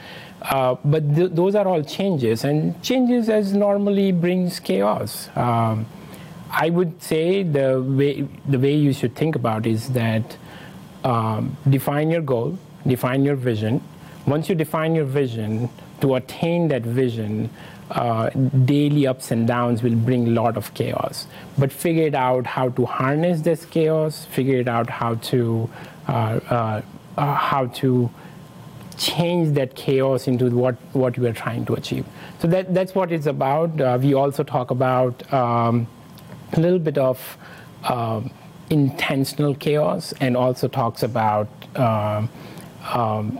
Uh, 0.50 0.76
but 0.86 1.16
th- 1.16 1.32
those 1.32 1.56
are 1.56 1.68
all 1.68 1.84
changes, 1.84 2.44
and 2.44 2.82
changes 2.82 3.30
as 3.30 3.54
normally 3.54 4.12
brings 4.12 4.60
chaos. 4.60 5.30
Um, 5.36 5.86
I 6.50 6.70
would 6.70 7.02
say 7.02 7.44
the 7.44 7.82
way 7.82 8.22
the 8.48 8.58
way 8.58 8.74
you 8.74 8.94
should 8.94 9.16
think 9.16 9.36
about 9.36 9.66
is 9.66 9.90
that 9.90 10.38
um, 11.04 11.58
define 11.70 12.10
your 12.10 12.22
goal, 12.22 12.58
define 12.86 13.26
your 13.26 13.36
vision. 13.36 13.82
Once 14.26 14.48
you 14.48 14.56
define 14.56 14.96
your 14.96 15.06
vision, 15.06 15.70
to 16.02 16.16
attain 16.16 16.68
that 16.70 16.82
vision, 16.82 17.50
uh, 17.92 18.30
daily 18.66 19.08
ups 19.08 19.32
and 19.32 19.48
downs 19.48 19.82
will 19.82 19.96
bring 19.96 20.28
a 20.28 20.32
lot 20.32 20.58
of 20.58 20.74
chaos. 20.74 21.28
But 21.58 21.72
figure 21.72 22.06
it 22.08 22.16
out 22.16 22.46
how 22.46 22.70
to 22.70 22.86
harness 22.86 23.42
this 23.42 23.66
chaos. 23.66 24.26
Figure 24.26 24.60
it 24.60 24.68
out 24.68 24.90
how 24.90 25.16
to 25.16 25.70
uh, 26.08 26.12
uh, 26.12 26.82
uh 27.18 27.36
how 27.36 27.68
to 27.68 28.10
change 28.98 29.54
that 29.56 29.76
chaos 29.76 30.28
into 30.28 30.50
what, 30.50 30.76
what 30.94 31.18
we 31.18 31.28
are 31.28 31.34
trying 31.34 31.66
to 31.66 31.74
achieve. 31.74 32.06
So 32.40 32.48
that, 32.48 32.74
that's 32.74 32.96
what 32.96 33.12
it's 33.12 33.28
about. 33.28 33.80
Uh, 33.80 33.98
we 34.02 34.14
also 34.14 34.44
talk 34.44 34.72
about 34.72 35.32
um, 35.34 35.88
a 36.54 36.60
little 36.60 36.80
bit 36.80 36.98
of 36.98 37.38
um, 37.84 38.32
intentional 38.70 39.56
chaos 39.56 40.14
and 40.20 40.36
also 40.36 40.68
talks 40.68 41.04
about 41.04 41.48
um, 41.76 42.30
um, 42.90 43.40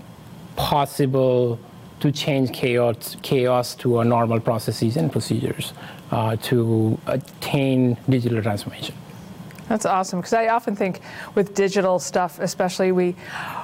possible 0.56 1.60
to 2.00 2.12
change 2.12 2.54
chaos, 2.54 3.18
chaos 3.22 3.76
to 3.76 4.00
a 4.00 4.06
normal 4.06 4.40
processes 4.40 4.98
and 4.98 5.12
procedures 5.12 5.74
uh, 6.12 6.36
to 6.38 7.00
attain 7.08 7.98
digital 8.08 8.42
transformation. 8.42 8.96
That's 9.70 9.86
awesome 9.86 10.20
because 10.20 10.34
I 10.34 10.48
often 10.48 10.76
think 10.76 11.02
with 11.36 11.54
digital 11.54 12.00
stuff, 12.00 12.40
especially 12.40 12.92
we 12.92 13.16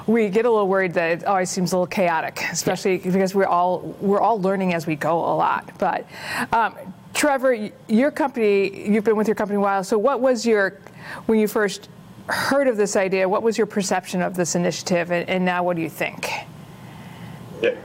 we 0.05 0.29
get 0.29 0.45
a 0.45 0.51
little 0.51 0.67
worried 0.67 0.93
that 0.95 1.11
it 1.11 1.25
always 1.25 1.49
seems 1.49 1.71
a 1.71 1.77
little 1.77 1.87
chaotic, 1.87 2.41
especially 2.51 2.97
because 2.97 3.33
we're 3.33 3.45
all 3.45 3.79
we're 4.01 4.19
all 4.19 4.39
learning 4.41 4.73
as 4.73 4.85
we 4.85 4.95
go 4.95 5.17
a 5.17 5.35
lot. 5.35 5.77
But 5.77 6.05
um, 6.51 6.75
Trevor, 7.13 7.69
your 7.87 8.11
company, 8.11 8.89
you've 8.89 9.03
been 9.03 9.15
with 9.15 9.27
your 9.27 9.35
company 9.35 9.57
a 9.57 9.61
while. 9.61 9.83
So 9.83 9.97
what 9.97 10.19
was 10.19 10.45
your 10.45 10.79
when 11.27 11.39
you 11.39 11.47
first 11.47 11.89
heard 12.27 12.67
of 12.67 12.75
this 12.75 12.95
idea? 12.95 13.27
What 13.29 13.43
was 13.43 13.57
your 13.57 13.67
perception 13.67 14.21
of 14.21 14.35
this 14.35 14.55
initiative, 14.55 15.11
and, 15.11 15.29
and 15.29 15.45
now 15.45 15.63
what 15.63 15.75
do 15.75 15.81
you 15.81 15.89
think? 15.89 16.29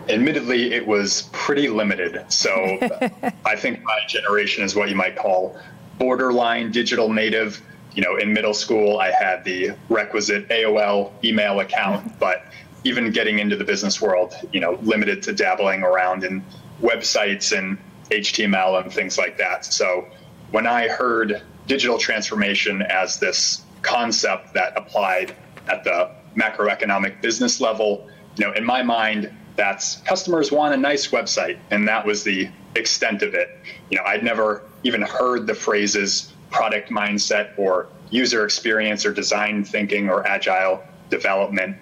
admittedly, 0.09 0.73
it 0.73 0.85
was 0.85 1.29
pretty 1.33 1.69
limited. 1.69 2.25
So 2.33 2.51
I 3.45 3.55
think 3.55 3.83
my 3.85 4.01
generation 4.09 4.65
is 4.65 4.75
what 4.75 4.89
you 4.89 4.97
might 4.97 5.15
call 5.17 5.57
borderline 5.99 6.71
digital 6.71 7.13
native 7.13 7.63
you 7.99 8.05
know, 8.05 8.15
in 8.15 8.33
middle 8.33 8.55
school, 8.55 9.01
I 9.01 9.11
had 9.11 9.43
the 9.43 9.73
requisite 9.89 10.49
AOL 10.51 11.11
email 11.25 11.59
account, 11.59 12.17
but 12.21 12.45
even 12.85 13.11
getting 13.11 13.41
into 13.41 13.57
the 13.57 13.65
business 13.65 14.01
world, 14.01 14.35
you 14.53 14.61
know, 14.61 14.79
limited 14.83 15.21
to 15.25 15.33
dabbling 15.33 15.83
around 15.83 16.23
in 16.23 16.45
websites 16.81 17.51
and 17.59 17.77
HTML 18.11 18.81
and 18.81 18.93
things 18.93 19.19
like 19.19 19.37
that. 19.39 19.65
So 19.65 20.07
when 20.53 20.65
I 20.65 20.87
heard 20.87 21.43
digital 21.67 21.99
transformation 21.99 22.83
as 22.83 23.19
this 23.19 23.63
concept 23.83 24.55
that 24.55 24.77
applied 24.77 25.35
at 25.67 25.83
the 25.83 26.13
macroeconomic 26.37 27.21
business 27.21 27.61
level, 27.61 28.09
you 28.37 28.47
know, 28.47 28.53
in 28.53 28.65
my 28.65 28.81
mind, 28.81 29.29
that's 29.57 29.97
customers 30.03 30.53
want 30.53 30.73
a 30.73 30.77
nice 30.77 31.09
website, 31.09 31.59
and 31.73 31.89
that 31.89 32.07
was 32.07 32.23
the 32.23 32.49
extent 32.77 33.23
of 33.23 33.35
it. 33.35 33.59
You 33.91 33.99
know, 33.99 34.05
I'd 34.05 34.23
never 34.23 34.68
even 34.85 35.03
heard 35.03 35.47
the 35.47 35.55
phrases 35.55 36.33
product 36.51 36.91
mindset 36.91 37.59
or 37.59 37.89
user 38.11 38.45
experience 38.45 39.05
or 39.05 39.13
design 39.13 39.65
thinking 39.65 40.09
or 40.09 40.27
agile 40.27 40.83
development. 41.11 41.77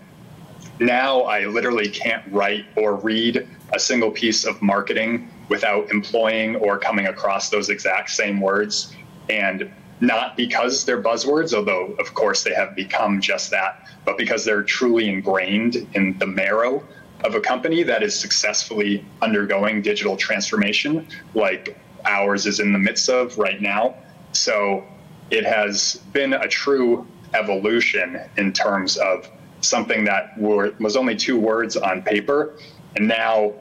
Now 0.81 1.23
I 1.23 1.47
literally 1.47 1.89
can't 1.89 2.25
write 2.33 2.67
or 2.77 2.97
read 2.97 3.49
a 3.73 3.79
single 3.79 4.11
piece 4.11 4.45
of 4.45 4.61
marketing 4.61 5.31
without 5.49 5.91
employing 5.91 6.57
or 6.57 6.79
coming 6.79 7.07
across 7.07 7.51
those 7.51 7.69
exact 7.69 8.11
same 8.11 8.41
words. 8.41 8.95
And 9.29 9.71
not 10.01 10.37
because 10.37 10.85
they're 10.85 11.03
buzzwords, 11.03 11.55
although 11.55 11.95
of 11.99 12.13
course 12.15 12.43
they 12.43 12.55
have 12.55 12.77
become 12.77 13.21
just 13.21 13.51
that, 13.51 13.89
but 14.05 14.19
because 14.19 14.45
they're 14.45 14.63
truly 14.63 15.09
ingrained 15.09 15.89
in 15.95 16.19
the 16.19 16.27
marrow 16.27 16.83
of 17.25 17.35
a 17.35 17.41
company 17.41 17.83
that 17.83 18.03
is 18.03 18.19
successfully 18.19 19.05
undergoing 19.23 19.81
digital 19.81 20.17
transformation, 20.17 21.07
like 21.35 21.79
ours 22.07 22.47
is 22.47 22.61
in 22.61 22.73
the 22.73 22.79
midst 22.79 23.09
of 23.09 23.37
right 23.39 23.61
now. 23.61 23.97
So 24.33 24.85
it 25.31 25.45
has 25.45 25.97
been 26.13 26.33
a 26.35 26.49
true 26.49 27.07
evolution 27.35 28.21
in 28.37 28.53
terms 28.53 28.97
of 28.97 29.29
something 29.61 30.05
that 30.05 30.39
were, 30.39 30.75
was 30.79 30.97
only 30.97 31.17
two 31.17 31.39
words 31.39 31.77
on 31.77 32.03
paper. 32.03 32.57
And 32.95 33.09
now 33.09 33.55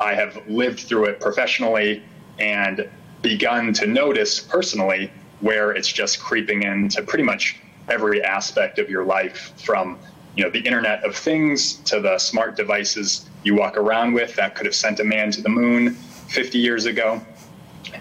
I 0.00 0.14
have 0.14 0.42
lived 0.48 0.80
through 0.80 1.06
it 1.06 1.20
professionally 1.20 2.02
and 2.38 2.88
begun 3.22 3.72
to 3.74 3.86
notice 3.86 4.40
personally 4.40 5.12
where 5.40 5.72
it's 5.72 5.92
just 5.92 6.20
creeping 6.20 6.62
into 6.62 7.02
pretty 7.02 7.24
much 7.24 7.60
every 7.88 8.22
aspect 8.22 8.78
of 8.78 8.88
your 8.90 9.04
life 9.04 9.52
from 9.60 9.98
you 10.36 10.42
know 10.42 10.50
the 10.50 10.60
internet 10.60 11.04
of 11.04 11.14
things 11.14 11.74
to 11.74 12.00
the 12.00 12.18
smart 12.18 12.56
devices 12.56 13.28
you 13.44 13.54
walk 13.54 13.76
around 13.76 14.12
with 14.12 14.34
that 14.36 14.54
could 14.54 14.66
have 14.66 14.74
sent 14.74 14.98
a 15.00 15.04
man 15.04 15.30
to 15.30 15.42
the 15.42 15.48
moon 15.48 15.94
50 16.28 16.58
years 16.58 16.86
ago 16.86 17.20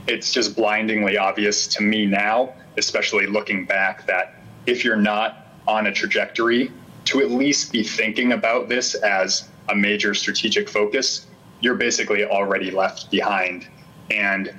it's 0.08 0.32
just 0.32 0.56
blindingly 0.56 1.18
obvious 1.18 1.68
to 1.68 1.84
me 1.84 2.06
now, 2.06 2.54
especially 2.78 3.28
looking 3.28 3.66
back, 3.66 4.06
that 4.08 4.36
if 4.66 4.84
you're 4.84 4.96
not 4.96 5.48
on 5.68 5.88
a 5.88 5.92
trajectory 5.92 6.72
to 7.06 7.22
at 7.22 7.32
least 7.32 7.72
be 7.72 7.84
thinking 7.84 8.34
about 8.34 8.70
this 8.70 8.96
as 8.96 9.50
a 9.70 9.76
major 9.76 10.14
strategic 10.14 10.70
focus, 10.70 11.28
you're 11.62 11.76
basically 11.76 12.26
already 12.26 12.72
left 12.72 13.10
behind. 13.12 13.68
And 14.10 14.54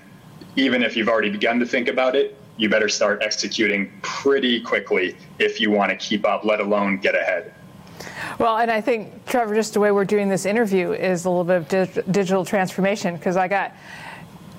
even 0.57 0.83
if 0.83 0.97
you've 0.97 1.09
already 1.09 1.31
begun 1.31 1.59
to 1.61 1.67
think 1.67 1.89
about 1.89 2.15
it, 2.15 2.37
you 2.57 2.69
better 2.69 2.89
start 2.89 3.23
executing 3.23 3.93
pretty 4.03 4.61
quickly 4.61 5.17
if 5.39 5.61
you 5.61 5.71
want 5.71 5.91
to 5.91 5.97
keep 5.97 6.27
up, 6.27 6.45
let 6.45 6.61
alone 6.61 6.99
get 6.99 7.15
ahead. 7.15 7.55
Well, 8.39 8.59
and 8.59 8.71
I 8.71 8.81
think, 8.81 9.27
Trevor, 9.27 9.55
just 9.55 9.75
the 9.75 9.81
way 9.81 9.93
we're 9.93 10.05
doing 10.05 10.29
this 10.29 10.47
interview 10.47 10.93
is 10.93 11.25
a 11.25 11.31
little 11.31 11.45
bit 11.45 11.57
of 11.57 11.69
dig- 11.69 12.13
digital 12.13 12.45
transformation 12.45 13.17
because 13.17 13.37
I 13.37 13.49
got 13.49 13.75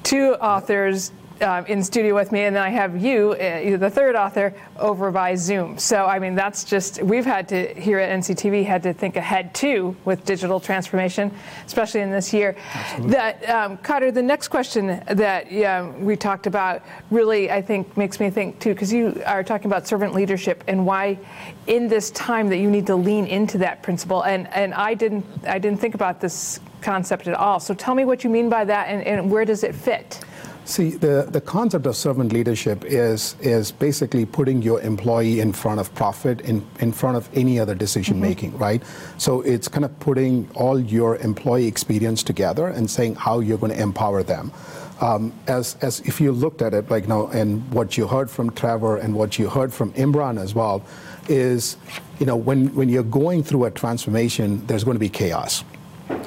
two 0.04 0.36
authors 0.36 1.12
uh, 1.42 1.64
in 1.68 1.84
studio 1.84 2.16
with 2.16 2.32
me, 2.32 2.42
and 2.42 2.56
then 2.56 2.64
I 2.64 2.70
have 2.70 3.02
you, 3.02 3.32
uh, 3.34 3.78
the 3.78 3.90
third 3.90 4.16
author, 4.16 4.54
over 4.78 5.12
by 5.12 5.36
Zoom. 5.36 5.78
So, 5.78 6.06
I 6.06 6.20
mean, 6.20 6.36
that's 6.36 6.64
just, 6.64 7.02
we've 7.02 7.26
had 7.26 7.48
to, 7.50 7.74
here 7.74 8.00
at 8.00 8.20
NCTV, 8.20 8.66
had 8.66 8.84
to 8.84 8.94
think 8.94 9.16
ahead 9.16 9.54
too 9.54 9.96
with 10.06 10.26
digital 10.26 10.60
transformation, 10.60 11.32
especially 11.66 12.02
in 12.02 12.12
this 12.12 12.34
year. 12.34 12.56
Absolutely. 12.74 13.12
That, 13.12 13.50
um, 13.50 13.78
Kader, 13.78 14.12
the 14.12 14.22
next 14.22 14.50
question 14.50 15.02
that 15.10 15.52
yeah, 15.52 15.90
we 15.98 16.16
talked 16.16 16.48
about 16.48 16.84
really, 17.12 17.52
I 17.52 17.62
think, 17.62 17.96
makes 17.98 18.20
me 18.20 18.30
think 18.30 18.60
too, 18.60 18.74
because 18.74 18.94
you 18.94 19.22
are 19.26 19.44
talking 19.44 19.68
about 19.68 19.88
servant 19.88 20.14
leadership 20.14 20.64
and 20.68 20.86
why 20.86 21.20
in 21.68 21.88
this 21.88 22.12
time 22.12 22.50
that 22.50 22.58
you 22.58 22.70
need 22.70 22.88
to 22.88 22.96
lean 22.96 23.26
into 23.26 23.58
that 23.60 23.84
principle. 23.84 24.24
And, 24.24 24.48
and 24.54 24.74
I, 24.74 24.94
didn't, 24.94 25.26
I 25.48 25.60
didn't 25.60 25.80
think 25.80 25.96
about 25.96 26.22
this 26.22 26.60
concept 26.82 27.28
at 27.28 27.34
all. 27.34 27.60
So 27.60 27.74
tell 27.74 27.96
me 27.96 28.06
what 28.06 28.24
you 28.24 28.30
mean 28.30 28.50
by 28.50 28.66
that 28.66 28.88
and, 28.90 29.02
and 29.04 29.32
where 29.32 29.46
does 29.46 29.64
it 29.64 29.74
fit? 29.74 30.20
See, 30.66 30.92
the, 30.92 31.28
the 31.30 31.42
concept 31.42 31.86
of 31.86 31.96
servant 31.96 32.32
leadership 32.32 32.86
is, 32.86 33.36
is 33.42 33.72
basically 33.72 34.26
putting 34.26 34.62
your 34.62 34.80
employee 34.80 35.42
in 35.42 35.52
front 35.52 35.82
of 35.82 35.94
profit, 35.94 36.40
in, 36.42 36.66
in 36.80 36.94
front 36.94 37.18
of 37.18 37.30
any 37.34 37.60
other 37.60 37.76
decision 37.76 38.16
mm-hmm. 38.16 38.24
making, 38.24 38.58
right? 38.58 38.82
So 39.18 39.42
it's 39.42 39.68
kind 39.68 39.84
of 39.84 40.00
putting 40.00 40.50
all 40.56 40.80
your 40.80 41.18
employee 41.18 41.68
experience 41.68 42.24
together 42.24 42.68
and 42.68 42.90
saying 42.90 43.16
how 43.16 43.42
you're 43.42 43.58
going 43.58 43.74
to 43.74 43.82
empower 43.82 44.24
them. 44.24 44.54
Um, 45.02 45.34
as, 45.48 45.76
as 45.82 46.00
if 46.02 46.22
you 46.22 46.32
looked 46.32 46.62
at 46.62 46.74
it, 46.74 46.90
like 46.90 47.04
you 47.04 47.10
now, 47.10 47.28
and 47.28 47.70
what 47.74 47.98
you 47.98 48.08
heard 48.08 48.32
from 48.32 48.50
Trevor 48.52 48.96
and 48.96 49.16
what 49.16 49.38
you 49.38 49.50
heard 49.50 49.74
from 49.74 49.92
Imran 49.94 50.42
as 50.42 50.56
well, 50.56 50.82
is, 51.28 51.76
you 52.20 52.26
know, 52.26 52.38
when, 52.38 52.74
when 52.74 52.88
you're 52.88 53.04
going 53.04 53.44
through 53.44 53.66
a 53.66 53.72
transformation, 53.72 54.66
there's 54.68 54.86
going 54.86 54.96
to 54.96 55.00
be 55.00 55.10
chaos, 55.10 55.66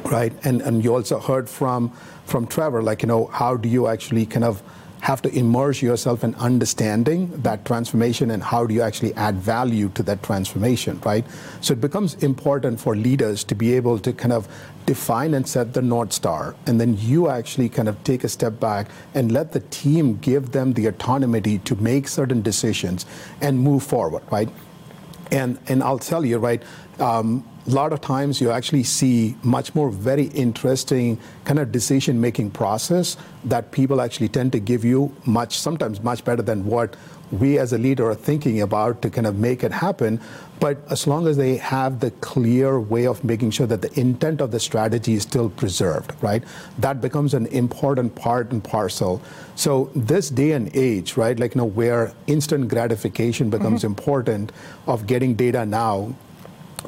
right? 0.05 0.33
And, 0.45 0.61
and 0.63 0.85
you 0.85 0.95
also 0.95 1.19
heard 1.19 1.49
from 1.49 1.93
from 2.25 2.47
Trevor, 2.47 2.83
like, 2.83 3.03
you 3.03 3.09
know, 3.09 3.27
how 3.27 3.57
do 3.57 3.69
you 3.69 3.87
actually 3.87 4.27
kind 4.27 4.45
of 4.45 4.63
have 5.01 5.23
to 5.23 5.33
immerse 5.39 5.83
yourself 5.83 6.25
in 6.25 6.35
understanding 6.37 7.31
that 7.43 7.65
transformation 7.65 8.31
and 8.31 8.43
how 8.43 8.67
do 8.67 8.75
you 8.75 8.83
actually 8.83 9.15
add 9.15 9.37
value 9.37 9.89
to 9.91 10.03
that 10.03 10.21
transformation, 10.23 11.01
right? 11.05 11.25
So 11.61 11.73
it 11.73 11.81
becomes 11.81 12.15
important 12.15 12.81
for 12.81 12.97
leaders 12.97 13.45
to 13.45 13.55
be 13.55 13.75
able 13.75 14.01
to 14.01 14.13
kind 14.13 14.33
of 14.33 14.49
define 14.87 15.35
and 15.35 15.47
set 15.47 15.75
the 15.75 15.83
North 15.83 16.13
Star, 16.13 16.57
and 16.67 16.81
then 16.81 16.97
you 16.99 17.29
actually 17.29 17.69
kind 17.69 17.89
of 17.89 18.03
take 18.05 18.25
a 18.25 18.29
step 18.29 18.59
back 18.59 18.89
and 19.15 19.31
let 19.31 19.53
the 19.53 19.61
team 19.61 20.17
give 20.17 20.53
them 20.53 20.73
the 20.73 20.87
autonomy 20.87 21.59
to 21.59 21.77
make 21.77 22.09
certain 22.09 22.43
decisions 22.43 23.07
and 23.41 23.61
move 23.61 23.83
forward, 23.83 24.23
right? 24.31 24.49
And, 25.31 25.59
and 25.69 25.83
I'll 25.83 25.99
tell 25.99 26.25
you, 26.25 26.39
right, 26.39 26.63
um, 26.99 27.45
a 27.67 27.71
lot 27.71 27.93
of 27.93 28.01
times 28.01 28.41
you 28.41 28.51
actually 28.51 28.85
see 28.85 29.37
much 29.43 29.75
more 29.75 29.91
very 29.91 30.27
interesting 30.27 31.19
kind 31.45 31.59
of 31.59 31.73
decision 31.73 32.21
making 32.21 32.51
process 32.53 33.17
that 33.45 33.73
people 33.73 34.01
actually 34.01 34.29
tend 34.29 34.53
to 34.53 34.61
give 34.61 34.85
you 34.85 35.15
much 35.25 35.59
sometimes 35.59 36.01
much 36.03 36.25
better 36.25 36.43
than 36.43 36.65
what 36.65 36.97
we 37.33 37.59
as 37.59 37.73
a 37.73 37.79
leader 37.79 38.09
are 38.09 38.15
thinking 38.15 38.61
about 38.61 39.03
to 39.03 39.11
kind 39.11 39.27
of 39.27 39.37
make 39.39 39.65
it 39.65 39.73
happen. 39.73 40.21
But 40.59 40.79
as 40.91 41.07
long 41.07 41.27
as 41.27 41.37
they 41.37 41.57
have 41.59 42.01
the 42.01 42.11
clear 42.13 42.81
way 42.81 43.07
of 43.07 43.23
making 43.25 43.51
sure 43.51 43.67
that 43.67 43.83
the 43.83 44.01
intent 44.01 44.41
of 44.41 44.51
the 44.51 44.61
strategy 44.61 45.15
is 45.15 45.23
still 45.23 45.51
preserved 45.51 46.13
right? 46.23 46.43
That 46.79 47.01
becomes 47.01 47.35
an 47.35 47.47
important 47.47 48.15
part 48.15 48.51
and 48.51 48.63
parcel. 48.63 49.23
So 49.55 49.91
this 49.95 50.31
day 50.31 50.53
and 50.53 50.75
age 50.75 51.17
right 51.17 51.39
like 51.39 51.55
you 51.55 51.61
know 51.61 51.67
where 51.67 52.13
instant 52.27 52.69
gratification 52.69 53.51
becomes 53.51 53.81
mm-hmm. 53.81 53.89
important 53.89 54.53
of 54.87 55.07
getting 55.07 55.35
data 55.35 55.65
now 55.67 56.15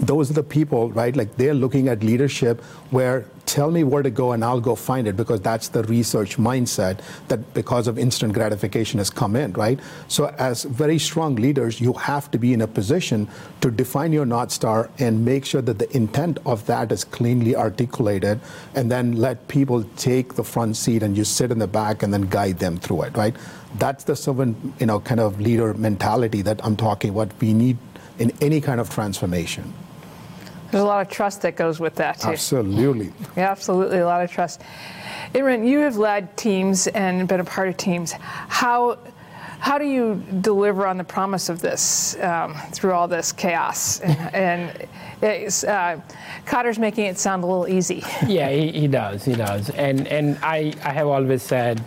those 0.00 0.30
are 0.30 0.34
the 0.34 0.42
people, 0.42 0.90
right? 0.92 1.14
Like 1.14 1.36
they're 1.36 1.54
looking 1.54 1.88
at 1.88 2.02
leadership 2.02 2.62
where 2.90 3.24
tell 3.48 3.70
me 3.70 3.82
where 3.82 4.02
to 4.02 4.10
go 4.10 4.32
and 4.32 4.44
I'll 4.44 4.60
go 4.60 4.74
find 4.74 5.08
it 5.08 5.16
because 5.16 5.40
that's 5.40 5.68
the 5.68 5.82
research 5.84 6.36
mindset 6.36 7.00
that 7.28 7.54
because 7.54 7.88
of 7.88 7.98
instant 7.98 8.34
gratification 8.34 8.98
has 8.98 9.08
come 9.08 9.34
in, 9.36 9.54
right? 9.54 9.80
So 10.06 10.26
as 10.38 10.64
very 10.64 10.98
strong 10.98 11.34
leaders, 11.36 11.80
you 11.80 11.94
have 11.94 12.30
to 12.32 12.38
be 12.38 12.52
in 12.52 12.60
a 12.60 12.66
position 12.66 13.26
to 13.62 13.70
define 13.70 14.12
your 14.12 14.26
North 14.26 14.50
Star 14.50 14.90
and 14.98 15.24
make 15.24 15.46
sure 15.46 15.62
that 15.62 15.78
the 15.78 15.96
intent 15.96 16.38
of 16.44 16.66
that 16.66 16.92
is 16.92 17.04
cleanly 17.04 17.56
articulated 17.56 18.38
and 18.74 18.90
then 18.92 19.12
let 19.12 19.48
people 19.48 19.82
take 19.96 20.34
the 20.34 20.44
front 20.44 20.76
seat 20.76 21.02
and 21.02 21.16
you 21.16 21.24
sit 21.24 21.50
in 21.50 21.58
the 21.58 21.66
back 21.66 22.02
and 22.02 22.12
then 22.12 22.22
guide 22.22 22.58
them 22.58 22.76
through 22.76 23.02
it, 23.02 23.16
right? 23.16 23.34
That's 23.78 24.04
the 24.04 24.14
servant, 24.14 24.74
you 24.78 24.86
know, 24.86 25.00
kind 25.00 25.20
of 25.20 25.40
leader 25.40 25.72
mentality 25.72 26.42
that 26.42 26.62
I'm 26.64 26.76
talking 26.76 27.10
about. 27.10 27.32
We 27.40 27.54
need 27.54 27.78
in 28.18 28.32
any 28.42 28.60
kind 28.60 28.80
of 28.80 28.90
transformation. 28.90 29.72
There's 30.70 30.82
a 30.82 30.86
lot 30.86 31.00
of 31.06 31.10
trust 31.12 31.42
that 31.42 31.56
goes 31.56 31.80
with 31.80 31.94
that, 31.96 32.20
too. 32.20 32.28
Absolutely. 32.28 33.12
Yeah, 33.36 33.50
absolutely, 33.50 33.98
a 33.98 34.06
lot 34.06 34.22
of 34.22 34.30
trust. 34.30 34.60
Imran, 35.34 35.66
you 35.66 35.80
have 35.80 35.96
led 35.96 36.36
teams 36.36 36.86
and 36.88 37.26
been 37.26 37.40
a 37.40 37.44
part 37.44 37.68
of 37.68 37.76
teams. 37.76 38.12
How 38.12 38.98
how 39.60 39.76
do 39.76 39.84
you 39.84 40.22
deliver 40.40 40.86
on 40.86 40.98
the 40.98 41.04
promise 41.04 41.48
of 41.48 41.60
this 41.60 42.16
um, 42.20 42.54
through 42.70 42.92
all 42.92 43.08
this 43.08 43.32
chaos? 43.32 44.00
And, 44.32 44.88
and 45.20 45.64
uh, 45.64 46.00
Kader's 46.46 46.78
making 46.78 47.06
it 47.06 47.18
sound 47.18 47.42
a 47.42 47.46
little 47.46 47.66
easy. 47.66 48.04
yeah, 48.26 48.50
he, 48.50 48.70
he 48.70 48.86
does. 48.86 49.24
He 49.24 49.34
does. 49.34 49.70
And 49.70 50.06
and 50.06 50.38
I, 50.42 50.72
I 50.84 50.92
have 50.92 51.08
always 51.08 51.42
said 51.42 51.82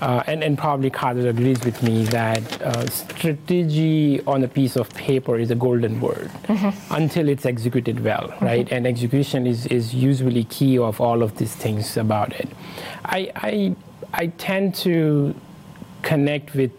uh, 0.00 0.22
and, 0.26 0.42
and, 0.42 0.56
probably 0.56 0.90
Kader 0.90 1.28
agrees 1.28 1.64
with 1.64 1.82
me 1.82 2.04
that 2.04 2.62
uh, 2.62 2.86
strategy 2.88 4.20
on 4.26 4.42
a 4.44 4.48
piece 4.48 4.76
of 4.76 4.88
paper 4.94 5.38
is 5.38 5.50
a 5.50 5.54
golden 5.54 6.00
word 6.00 6.30
mm-hmm. 6.44 6.94
until 6.94 7.28
it's 7.28 7.46
executed 7.46 8.02
well, 8.02 8.28
mm-hmm. 8.28 8.44
right? 8.44 8.72
And 8.72 8.86
execution 8.86 9.46
is, 9.46 9.66
is 9.66 9.94
usually 9.94 10.44
key 10.44 10.78
of 10.78 11.00
all 11.00 11.22
of 11.22 11.36
these 11.36 11.54
things 11.54 11.96
about 11.96 12.32
it. 12.32 12.48
I, 13.04 13.30
I, 13.36 13.76
I 14.14 14.26
tend 14.28 14.74
to 14.76 15.34
connect 16.02 16.54
with 16.54 16.72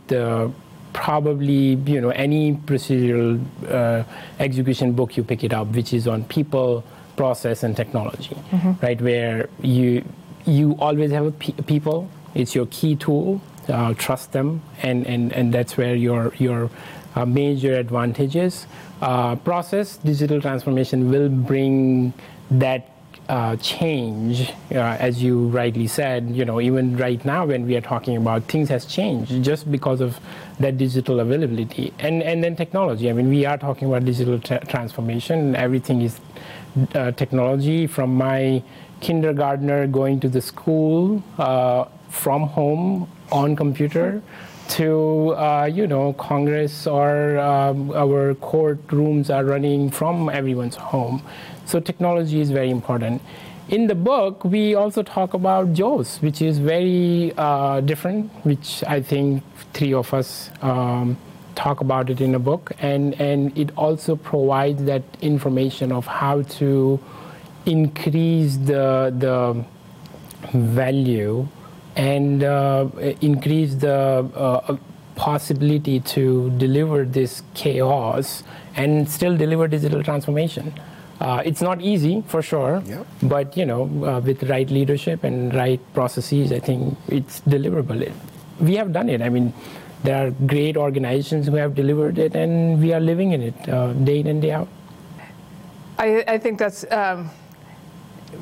probably 0.93 1.75
you 1.85 2.01
know 2.01 2.09
any 2.09 2.53
procedural 2.53 3.41
uh, 3.69 4.03
execution 4.39 4.93
book 4.93 5.17
you 5.17 5.23
pick 5.23 5.43
it 5.43 5.53
up, 5.53 5.67
which 5.67 5.93
is 5.93 6.07
on 6.07 6.23
people, 6.25 6.83
process, 7.15 7.63
and 7.63 7.75
technology, 7.75 8.35
mm-hmm. 8.51 8.73
right? 8.81 9.01
Where 9.01 9.49
you 9.61 10.03
you 10.45 10.75
always 10.79 11.11
have 11.11 11.25
a 11.25 11.31
pe- 11.31 11.63
people 11.65 12.09
it's 12.33 12.55
your 12.55 12.65
key 12.67 12.95
tool. 12.95 13.41
Uh, 13.67 13.93
trust 13.93 14.31
them, 14.31 14.61
and, 14.81 15.05
and, 15.05 15.31
and 15.33 15.53
that's 15.53 15.77
where 15.77 15.95
your 15.95 16.33
your 16.39 16.69
uh, 17.15 17.25
major 17.25 17.75
advantages. 17.75 18.65
Uh, 19.01 19.35
process 19.35 19.97
digital 19.97 20.41
transformation 20.41 21.09
will 21.11 21.29
bring 21.29 22.13
that 22.49 22.91
uh, 23.29 23.55
change, 23.57 24.51
uh, 24.71 24.97
as 24.99 25.23
you 25.23 25.47
rightly 25.47 25.87
said, 25.87 26.29
you 26.35 26.43
know, 26.43 26.59
even 26.59 26.97
right 26.97 27.23
now 27.23 27.45
when 27.45 27.65
we 27.65 27.77
are 27.77 27.81
talking 27.81 28.17
about 28.17 28.43
things 28.43 28.67
has 28.67 28.85
changed 28.85 29.41
just 29.43 29.71
because 29.71 30.01
of 30.01 30.19
that 30.59 30.77
digital 30.77 31.19
availability 31.21 31.93
and 31.99 32.21
and 32.23 32.43
then 32.43 32.55
technology. 32.55 33.09
I 33.09 33.13
mean, 33.13 33.29
we 33.29 33.45
are 33.45 33.57
talking 33.57 33.87
about 33.87 34.03
digital 34.05 34.37
tra- 34.39 34.65
transformation. 34.65 35.55
Everything 35.55 36.01
is 36.01 36.19
uh, 36.93 37.11
technology. 37.11 37.87
From 37.87 38.15
my 38.15 38.63
kindergartner 38.99 39.87
going 39.87 40.19
to 40.19 40.29
the 40.29 40.41
school 40.41 41.23
from 42.11 42.43
home 42.43 43.09
on 43.31 43.55
computer 43.55 44.21
to 44.67 45.33
uh, 45.35 45.65
you 45.65 45.87
know 45.87 46.13
Congress 46.13 46.87
or 46.87 47.39
um, 47.39 47.91
our 47.91 48.35
courtrooms 48.35 49.33
are 49.33 49.43
running 49.43 49.89
from 49.89 50.29
everyone's 50.29 50.75
home. 50.75 51.21
So 51.65 51.79
technology 51.79 52.41
is 52.41 52.51
very 52.51 52.69
important. 52.69 53.21
In 53.69 53.87
the 53.87 53.95
book, 53.95 54.43
we 54.43 54.75
also 54.75 55.01
talk 55.03 55.33
about 55.33 55.73
Josh, 55.73 56.21
which 56.21 56.41
is 56.41 56.59
very 56.59 57.33
uh, 57.37 57.81
different, 57.81 58.31
which 58.43 58.83
I 58.85 59.01
think 59.01 59.43
three 59.73 59.93
of 59.93 60.13
us 60.13 60.51
um, 60.61 61.17
talk 61.55 61.79
about 61.81 62.09
it 62.09 62.19
in 62.21 62.35
a 62.35 62.39
book, 62.39 62.71
and 62.79 63.19
and 63.19 63.57
it 63.57 63.71
also 63.77 64.15
provides 64.15 64.83
that 64.85 65.03
information 65.21 65.91
of 65.91 66.05
how 66.07 66.43
to 66.59 66.99
increase 67.65 68.57
the 68.57 69.13
the 69.17 69.63
value 70.53 71.47
and 71.95 72.43
uh, 72.43 72.87
increase 73.21 73.75
the 73.75 74.27
uh, 74.35 74.77
possibility 75.15 75.99
to 75.99 76.49
deliver 76.57 77.05
this 77.05 77.43
chaos 77.53 78.43
and 78.75 79.09
still 79.09 79.37
deliver 79.37 79.67
digital 79.67 80.03
transformation. 80.03 80.73
Uh, 81.19 81.43
it's 81.45 81.61
not 81.61 81.79
easy 81.81 82.23
for 82.27 82.41
sure, 82.41 82.81
yep. 82.85 83.05
but 83.21 83.55
you 83.55 83.65
know, 83.65 83.83
uh, 84.03 84.19
with 84.21 84.41
right 84.49 84.69
leadership 84.71 85.23
and 85.23 85.53
right 85.53 85.79
processes, 85.93 86.51
I 86.51 86.59
think 86.59 86.97
it's 87.09 87.41
deliverable. 87.41 88.01
It, 88.01 88.13
we 88.59 88.75
have 88.75 88.91
done 88.91 89.07
it. 89.07 89.21
I 89.21 89.29
mean, 89.29 89.53
there 90.03 90.25
are 90.25 90.31
great 90.31 90.77
organizations 90.77 91.45
who 91.45 91.55
have 91.55 91.75
delivered 91.75 92.17
it, 92.17 92.35
and 92.35 92.81
we 92.81 92.91
are 92.91 92.99
living 92.99 93.33
in 93.33 93.41
it 93.43 93.69
uh, 93.69 93.93
day 93.93 94.19
in 94.19 94.27
and 94.27 94.41
day 94.41 94.51
out. 94.51 94.67
I, 95.99 96.23
I 96.27 96.37
think 96.39 96.57
that's 96.57 96.83
um, 96.91 97.29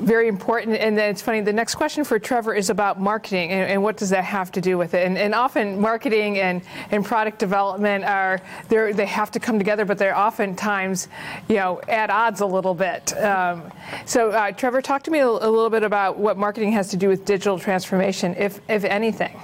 very 0.00 0.28
important. 0.28 0.76
And 0.76 0.96
then 0.96 1.10
it's 1.10 1.22
funny, 1.22 1.40
the 1.40 1.52
next 1.52 1.74
question 1.74 2.04
for 2.04 2.18
Trevor 2.18 2.54
is 2.54 2.70
about 2.70 3.00
marketing 3.00 3.50
and, 3.50 3.70
and 3.70 3.82
what 3.82 3.96
does 3.96 4.10
that 4.10 4.24
have 4.24 4.50
to 4.52 4.60
do 4.60 4.78
with 4.78 4.94
it? 4.94 5.06
And, 5.06 5.16
and, 5.18 5.34
often 5.34 5.80
marketing 5.80 6.38
and, 6.38 6.62
and 6.90 7.04
product 7.04 7.38
development 7.38 8.04
are, 8.04 8.40
they 8.68 9.06
have 9.06 9.30
to 9.30 9.40
come 9.40 9.58
together, 9.58 9.84
but 9.84 9.98
they're 9.98 10.16
oftentimes, 10.16 11.08
you 11.48 11.56
know, 11.56 11.80
at 11.88 12.10
odds 12.10 12.40
a 12.40 12.46
little 12.46 12.74
bit. 12.74 13.16
Um, 13.22 13.70
so 14.06 14.30
uh, 14.30 14.52
Trevor, 14.52 14.82
talk 14.82 15.02
to 15.04 15.10
me 15.10 15.20
a, 15.20 15.26
a 15.26 15.28
little 15.28 15.70
bit 15.70 15.82
about 15.82 16.18
what 16.18 16.36
marketing 16.36 16.72
has 16.72 16.88
to 16.88 16.96
do 16.96 17.08
with 17.08 17.24
digital 17.24 17.58
transformation, 17.58 18.34
if, 18.36 18.60
if 18.68 18.84
anything. 18.84 19.40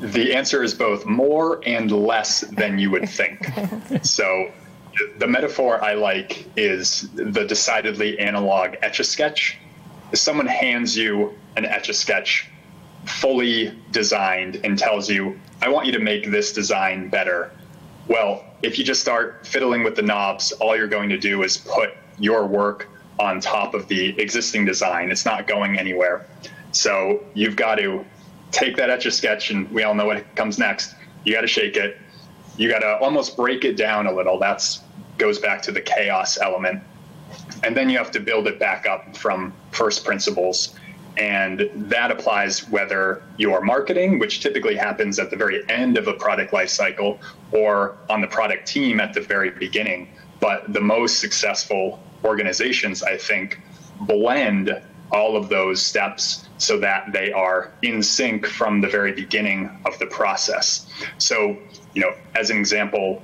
The 0.00 0.34
answer 0.34 0.62
is 0.62 0.74
both 0.74 1.06
more 1.06 1.60
and 1.66 1.90
less 1.90 2.40
than 2.40 2.78
you 2.78 2.90
would 2.92 3.08
think. 3.08 3.48
so 4.02 4.52
the 5.18 5.26
metaphor 5.26 5.82
I 5.82 5.94
like 5.94 6.46
is 6.56 7.08
the 7.14 7.44
decidedly 7.44 8.18
analog 8.18 8.76
etch 8.82 9.00
a 9.00 9.04
sketch. 9.04 9.58
If 10.12 10.18
someone 10.18 10.46
hands 10.46 10.96
you 10.96 11.34
an 11.56 11.64
etch 11.64 11.88
a 11.88 11.94
sketch 11.94 12.48
fully 13.06 13.78
designed 13.90 14.60
and 14.64 14.78
tells 14.78 15.08
you, 15.10 15.38
I 15.62 15.68
want 15.68 15.86
you 15.86 15.92
to 15.92 15.98
make 15.98 16.30
this 16.30 16.52
design 16.52 17.08
better. 17.08 17.50
Well, 18.06 18.44
if 18.62 18.78
you 18.78 18.84
just 18.84 19.00
start 19.00 19.46
fiddling 19.46 19.84
with 19.84 19.96
the 19.96 20.02
knobs, 20.02 20.52
all 20.52 20.76
you're 20.76 20.88
going 20.88 21.08
to 21.10 21.18
do 21.18 21.42
is 21.42 21.56
put 21.56 21.90
your 22.18 22.46
work 22.46 22.88
on 23.18 23.40
top 23.40 23.74
of 23.74 23.88
the 23.88 24.18
existing 24.20 24.64
design. 24.64 25.10
It's 25.10 25.24
not 25.24 25.46
going 25.46 25.78
anywhere. 25.78 26.26
So 26.72 27.24
you've 27.34 27.56
got 27.56 27.76
to 27.76 28.04
take 28.50 28.76
that 28.76 28.90
etch 28.90 29.06
a 29.06 29.10
sketch, 29.10 29.50
and 29.50 29.70
we 29.70 29.82
all 29.82 29.94
know 29.94 30.06
what 30.06 30.34
comes 30.36 30.58
next. 30.58 30.94
You 31.24 31.34
got 31.34 31.42
to 31.42 31.46
shake 31.46 31.76
it. 31.76 31.98
You 32.56 32.68
got 32.68 32.80
to 32.80 32.98
almost 32.98 33.36
break 33.36 33.64
it 33.64 33.76
down 33.76 34.06
a 34.06 34.12
little. 34.12 34.38
That's 34.38 34.80
goes 35.18 35.38
back 35.38 35.62
to 35.62 35.72
the 35.72 35.80
chaos 35.80 36.38
element. 36.38 36.82
And 37.62 37.76
then 37.76 37.90
you 37.90 37.98
have 37.98 38.10
to 38.12 38.20
build 38.20 38.46
it 38.46 38.58
back 38.58 38.86
up 38.86 39.16
from 39.16 39.52
first 39.72 40.04
principles. 40.04 40.74
And 41.16 41.68
that 41.74 42.12
applies 42.12 42.68
whether 42.68 43.22
you're 43.36 43.60
marketing, 43.60 44.20
which 44.20 44.40
typically 44.40 44.76
happens 44.76 45.18
at 45.18 45.30
the 45.30 45.36
very 45.36 45.68
end 45.68 45.98
of 45.98 46.06
a 46.06 46.12
product 46.12 46.52
lifecycle, 46.52 47.18
or 47.50 47.96
on 48.08 48.20
the 48.20 48.28
product 48.28 48.68
team 48.68 49.00
at 49.00 49.12
the 49.12 49.20
very 49.20 49.50
beginning. 49.50 50.08
But 50.40 50.72
the 50.72 50.80
most 50.80 51.18
successful 51.18 52.00
organizations, 52.24 53.02
I 53.02 53.16
think, 53.16 53.60
blend 54.02 54.80
all 55.10 55.36
of 55.36 55.48
those 55.48 55.84
steps 55.84 56.48
so 56.58 56.78
that 56.78 57.12
they 57.12 57.32
are 57.32 57.72
in 57.82 58.02
sync 58.02 58.46
from 58.46 58.80
the 58.80 58.88
very 58.88 59.12
beginning 59.12 59.70
of 59.86 59.98
the 59.98 60.06
process. 60.06 60.86
So, 61.18 61.56
you 61.94 62.02
know, 62.02 62.14
as 62.36 62.50
an 62.50 62.58
example, 62.58 63.22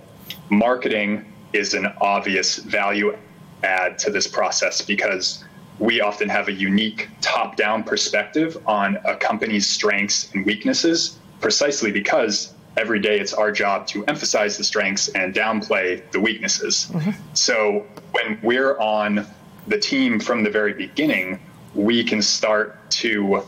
marketing 0.50 1.24
is 1.54 1.72
an 1.74 1.86
obvious 2.00 2.56
value 2.56 3.16
add 3.62 3.98
to 3.98 4.10
this 4.10 4.26
process 4.26 4.82
because 4.82 5.44
we 5.78 6.00
often 6.00 6.28
have 6.28 6.48
a 6.48 6.52
unique 6.52 7.08
top 7.20 7.56
down 7.56 7.82
perspective 7.82 8.58
on 8.66 8.98
a 9.04 9.16
company's 9.16 9.66
strengths 9.66 10.32
and 10.34 10.44
weaknesses 10.44 11.18
precisely 11.40 11.90
because 11.90 12.52
every 12.76 13.00
day 13.00 13.18
it's 13.18 13.32
our 13.32 13.50
job 13.52 13.86
to 13.86 14.04
emphasize 14.06 14.56
the 14.56 14.64
strengths 14.64 15.08
and 15.08 15.34
downplay 15.34 16.02
the 16.10 16.20
weaknesses. 16.20 16.88
Mm-hmm. 16.90 17.10
So 17.34 17.86
when 18.12 18.38
we're 18.42 18.78
on 18.78 19.26
the 19.66 19.78
team 19.78 20.20
from 20.20 20.42
the 20.42 20.50
very 20.50 20.74
beginning, 20.74 21.40
we 21.74 22.04
can 22.04 22.20
start 22.20 22.90
to 22.90 23.42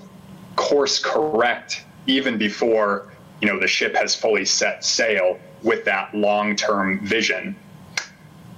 course 0.56 0.98
correct 0.98 1.84
even 2.06 2.38
before 2.38 3.12
you 3.40 3.48
know 3.48 3.60
the 3.60 3.66
ship 3.66 3.94
has 3.94 4.14
fully 4.14 4.44
set 4.44 4.84
sail 4.84 5.38
with 5.62 5.84
that 5.84 6.14
long-term 6.14 6.98
vision 7.00 7.54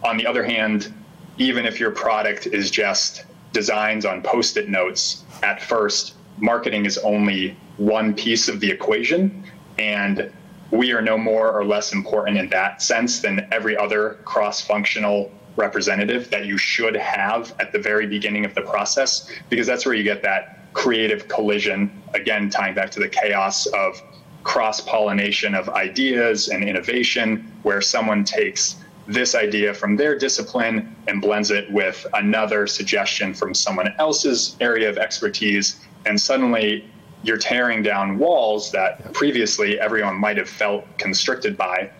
on 0.02 0.16
the 0.16 0.26
other 0.26 0.44
hand, 0.44 0.92
even 1.38 1.66
if 1.66 1.78
your 1.78 1.90
product 1.90 2.46
is 2.46 2.70
just 2.70 3.24
designs 3.52 4.04
on 4.04 4.22
post 4.22 4.56
it 4.56 4.68
notes, 4.68 5.24
at 5.42 5.62
first, 5.62 6.14
marketing 6.38 6.86
is 6.86 6.98
only 6.98 7.56
one 7.76 8.14
piece 8.14 8.48
of 8.48 8.60
the 8.60 8.70
equation. 8.70 9.44
And 9.78 10.32
we 10.70 10.92
are 10.92 11.00
no 11.00 11.16
more 11.16 11.50
or 11.52 11.64
less 11.64 11.92
important 11.92 12.36
in 12.36 12.48
that 12.50 12.82
sense 12.82 13.20
than 13.20 13.46
every 13.52 13.76
other 13.76 14.18
cross 14.24 14.60
functional 14.60 15.32
representative 15.56 16.30
that 16.30 16.46
you 16.46 16.58
should 16.58 16.96
have 16.96 17.54
at 17.58 17.72
the 17.72 17.78
very 17.78 18.06
beginning 18.06 18.44
of 18.44 18.54
the 18.54 18.62
process, 18.62 19.30
because 19.48 19.66
that's 19.66 19.86
where 19.86 19.94
you 19.94 20.04
get 20.04 20.22
that 20.22 20.72
creative 20.72 21.26
collision, 21.26 21.90
again, 22.14 22.50
tying 22.50 22.74
back 22.74 22.90
to 22.90 23.00
the 23.00 23.08
chaos 23.08 23.66
of 23.66 24.00
cross 24.44 24.80
pollination 24.80 25.54
of 25.54 25.68
ideas 25.70 26.48
and 26.48 26.62
innovation, 26.62 27.50
where 27.62 27.80
someone 27.80 28.24
takes 28.24 28.76
this 29.08 29.34
idea 29.34 29.72
from 29.72 29.96
their 29.96 30.16
discipline 30.16 30.94
and 31.08 31.22
blends 31.22 31.50
it 31.50 31.70
with 31.72 32.06
another 32.12 32.66
suggestion 32.66 33.32
from 33.32 33.54
someone 33.54 33.92
else's 33.98 34.54
area 34.60 34.88
of 34.88 34.98
expertise. 34.98 35.80
And 36.04 36.20
suddenly 36.20 36.84
you're 37.22 37.38
tearing 37.38 37.82
down 37.82 38.18
walls 38.18 38.70
that 38.72 39.12
previously 39.14 39.80
everyone 39.80 40.16
might 40.16 40.36
have 40.36 40.48
felt 40.48 40.84
constricted 40.98 41.56
by. 41.56 41.90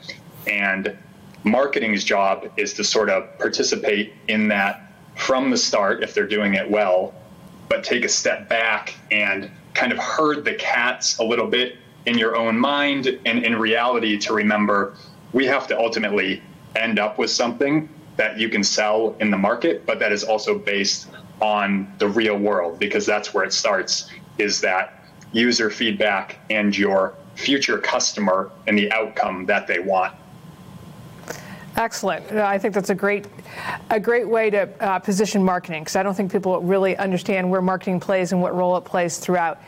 And 0.46 0.96
marketing's 1.44 2.04
job 2.04 2.50
is 2.58 2.74
to 2.74 2.84
sort 2.84 3.08
of 3.08 3.38
participate 3.38 4.12
in 4.28 4.48
that 4.48 4.92
from 5.16 5.50
the 5.50 5.56
start 5.56 6.02
if 6.02 6.12
they're 6.12 6.28
doing 6.28 6.54
it 6.54 6.70
well, 6.70 7.14
but 7.70 7.82
take 7.82 8.04
a 8.04 8.08
step 8.08 8.50
back 8.50 8.94
and 9.10 9.50
kind 9.72 9.92
of 9.92 9.98
herd 9.98 10.44
the 10.44 10.54
cats 10.54 11.18
a 11.18 11.24
little 11.24 11.46
bit 11.46 11.78
in 12.04 12.18
your 12.18 12.36
own 12.36 12.58
mind 12.58 13.18
and 13.24 13.44
in 13.44 13.56
reality 13.56 14.18
to 14.18 14.32
remember 14.34 14.94
we 15.32 15.44
have 15.44 15.66
to 15.66 15.78
ultimately 15.78 16.42
end 16.76 16.98
up 16.98 17.18
with 17.18 17.30
something 17.30 17.88
that 18.16 18.38
you 18.38 18.48
can 18.48 18.64
sell 18.64 19.16
in 19.20 19.30
the 19.30 19.38
market, 19.38 19.86
but 19.86 19.98
that 20.00 20.12
is 20.12 20.24
also 20.24 20.58
based 20.58 21.08
on 21.40 21.92
the 21.98 22.08
real 22.08 22.36
world 22.36 22.78
because 22.78 23.06
that's 23.06 23.32
where 23.32 23.44
it 23.44 23.52
starts 23.52 24.10
is 24.38 24.60
that 24.60 25.04
user 25.32 25.70
feedback 25.70 26.38
and 26.50 26.76
your 26.76 27.14
future 27.34 27.78
customer 27.78 28.50
and 28.66 28.76
the 28.76 28.90
outcome 28.92 29.46
that 29.46 29.66
they 29.66 29.78
want. 29.78 30.14
Excellent. 31.76 32.32
I 32.32 32.58
think 32.58 32.74
that's 32.74 32.90
a 32.90 32.94
great, 32.94 33.26
a 33.90 34.00
great 34.00 34.28
way 34.28 34.50
to 34.50 34.68
uh, 34.82 34.98
position 34.98 35.44
marketing 35.44 35.82
because 35.82 35.94
I 35.94 36.02
don't 36.02 36.14
think 36.14 36.32
people 36.32 36.60
really 36.60 36.96
understand 36.96 37.48
where 37.48 37.62
marketing 37.62 38.00
plays 38.00 38.32
and 38.32 38.42
what 38.42 38.52
role 38.56 38.76
it 38.76 38.84
plays 38.84 39.18
throughout. 39.18 39.60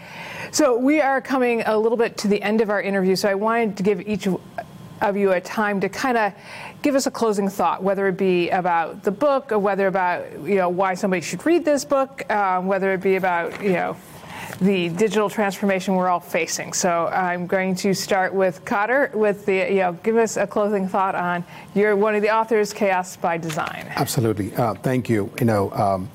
So 0.50 0.76
we 0.76 1.00
are 1.00 1.20
coming 1.20 1.62
a 1.66 1.78
little 1.78 1.96
bit 1.96 2.16
to 2.18 2.28
the 2.28 2.42
end 2.42 2.60
of 2.62 2.68
our 2.68 2.82
interview. 2.82 3.14
So 3.14 3.28
I 3.28 3.36
wanted 3.36 3.76
to 3.76 3.84
give 3.84 4.00
each 4.08 4.26
of 5.00 5.16
you 5.16 5.32
a 5.32 5.40
time 5.40 5.80
to 5.80 5.88
kind 5.88 6.16
of 6.16 6.32
give 6.82 6.94
us 6.94 7.06
a 7.06 7.10
closing 7.10 7.48
thought, 7.48 7.82
whether 7.82 8.08
it 8.08 8.16
be 8.16 8.50
about 8.50 9.02
the 9.02 9.10
book 9.10 9.52
or 9.52 9.58
whether 9.58 9.86
about 9.86 10.32
you 10.42 10.56
know 10.56 10.68
why 10.68 10.94
somebody 10.94 11.22
should 11.22 11.44
read 11.46 11.64
this 11.64 11.84
book, 11.84 12.30
um, 12.30 12.66
whether 12.66 12.92
it 12.92 13.00
be 13.00 13.16
about 13.16 13.62
you 13.62 13.72
know 13.72 13.96
the 14.60 14.90
digital 14.90 15.30
transformation 15.30 15.94
we're 15.94 16.08
all 16.08 16.20
facing. 16.20 16.72
So 16.72 17.06
I'm 17.06 17.46
going 17.46 17.74
to 17.76 17.94
start 17.94 18.34
with 18.34 18.64
Kader 18.64 19.10
with 19.14 19.46
the 19.46 19.68
you 19.70 19.80
know 19.80 19.92
give 20.02 20.16
us 20.16 20.36
a 20.36 20.46
closing 20.46 20.88
thought 20.88 21.14
on 21.14 21.44
you're 21.74 21.96
one 21.96 22.14
of 22.14 22.22
the 22.22 22.34
authors, 22.34 22.72
Chaos 22.72 23.16
by 23.16 23.38
Design. 23.38 23.86
Absolutely, 23.96 24.54
uh, 24.54 24.74
thank 24.74 25.08
you. 25.08 25.32
You 25.38 25.46
know. 25.46 25.70
Um, 25.72 26.10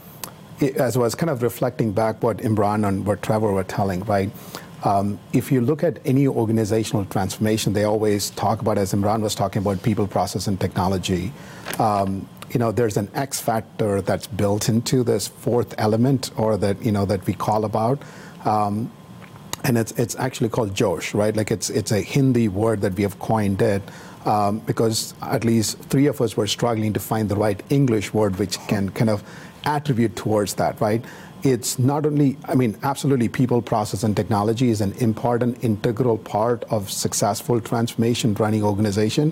as 0.78 0.95
I 0.95 1.00
was 1.00 1.15
kind 1.15 1.30
of 1.30 1.43
reflecting 1.43 1.91
back 1.91 2.24
what 2.24 2.38
Imran 2.38 2.88
and 2.88 3.06
what 3.06 3.21
Trevor 3.21 3.52
were 3.52 3.65
telling, 3.65 4.06
right? 4.06 4.32
Um, 4.86 5.19
if 5.34 5.52
you 5.52 5.62
look 5.62 5.84
at 5.84 6.00
any 6.06 6.28
organizational 6.28 7.06
transformation, 7.06 7.74
they 7.74 7.86
always 7.86 8.30
talk 8.30 8.62
about, 8.62 8.78
as 8.78 8.93
Imran 8.93 9.21
was 9.21 9.34
talking 9.34 9.63
about, 9.63 9.82
people, 9.82 10.08
process, 10.08 10.45
and 10.45 10.62
technology. 10.62 11.34
Um, 11.80 12.30
you 12.52 12.60
know, 12.60 12.71
there's 12.71 12.95
an 12.95 13.10
X 13.15 13.41
factor 13.41 14.02
that's 14.02 14.28
built 14.28 14.69
into 14.69 15.04
this 15.04 15.28
fourth 15.28 15.74
element, 15.80 16.30
or 16.38 16.56
that 16.58 16.82
you 16.86 16.91
know 16.91 17.06
that 17.06 17.26
we 17.26 17.34
call 17.34 17.65
about, 17.65 18.00
um, 18.45 18.91
and 19.63 19.76
it's 19.76 19.91
it's 19.93 20.15
actually 20.17 20.50
called 20.50 20.76
Josh, 20.76 21.15
right? 21.15 21.36
Like 21.36 21.50
it's 21.50 21.71
it's 21.71 21.91
a 21.91 22.02
Hindi 22.02 22.48
word 22.48 22.82
that 22.82 22.93
we 22.93 23.02
have 23.04 23.17
coined 23.19 23.62
it. 23.62 23.82
Um, 24.26 24.58
because 24.58 25.13
at 25.21 25.45
least 25.45 25.78
three 25.82 26.08
of 26.08 26.19
us 26.19 26.36
were 26.36 26.48
struggling 26.48 26.93
to 26.93 27.00
find 27.00 27.30
the 27.30 27.36
right 27.36 27.62
English 27.69 28.12
word 28.12 28.39
which 28.39 28.58
can 28.67 28.89
kind 28.89 29.12
of 29.12 29.24
attribute 29.65 30.15
towards 30.15 30.56
that, 30.56 30.82
right? 30.82 31.06
It's 31.45 31.77
not 31.77 32.08
only, 32.08 32.38
I 32.45 32.55
mean, 32.55 32.75
absolutely 32.81 33.29
people, 33.29 33.62
process, 33.62 34.03
and 34.03 34.15
technology 34.15 34.71
is 34.71 34.81
an 34.81 34.93
important, 34.93 35.63
integral 35.63 36.17
part 36.17 36.63
of 36.71 36.89
successful 36.89 37.62
transformation 37.62 38.34
running 38.34 38.63
organization. 38.63 39.31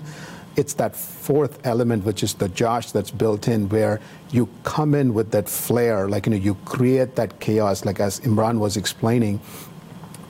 It's 0.54 0.74
that 0.74 0.94
fourth 0.94 1.58
element, 1.66 2.04
which 2.04 2.22
is 2.22 2.34
the 2.34 2.48
Josh 2.48 2.92
that's 2.92 3.10
built 3.10 3.48
in, 3.48 3.68
where 3.68 4.00
you 4.30 4.48
come 4.62 4.94
in 4.94 5.12
with 5.12 5.32
that 5.32 5.48
flair, 5.48 6.08
like, 6.08 6.26
you 6.26 6.30
know, 6.30 6.36
you 6.36 6.54
create 6.64 7.16
that 7.16 7.40
chaos, 7.40 7.84
like 7.84 7.98
as 7.98 8.20
Imran 8.20 8.60
was 8.60 8.76
explaining, 8.76 9.40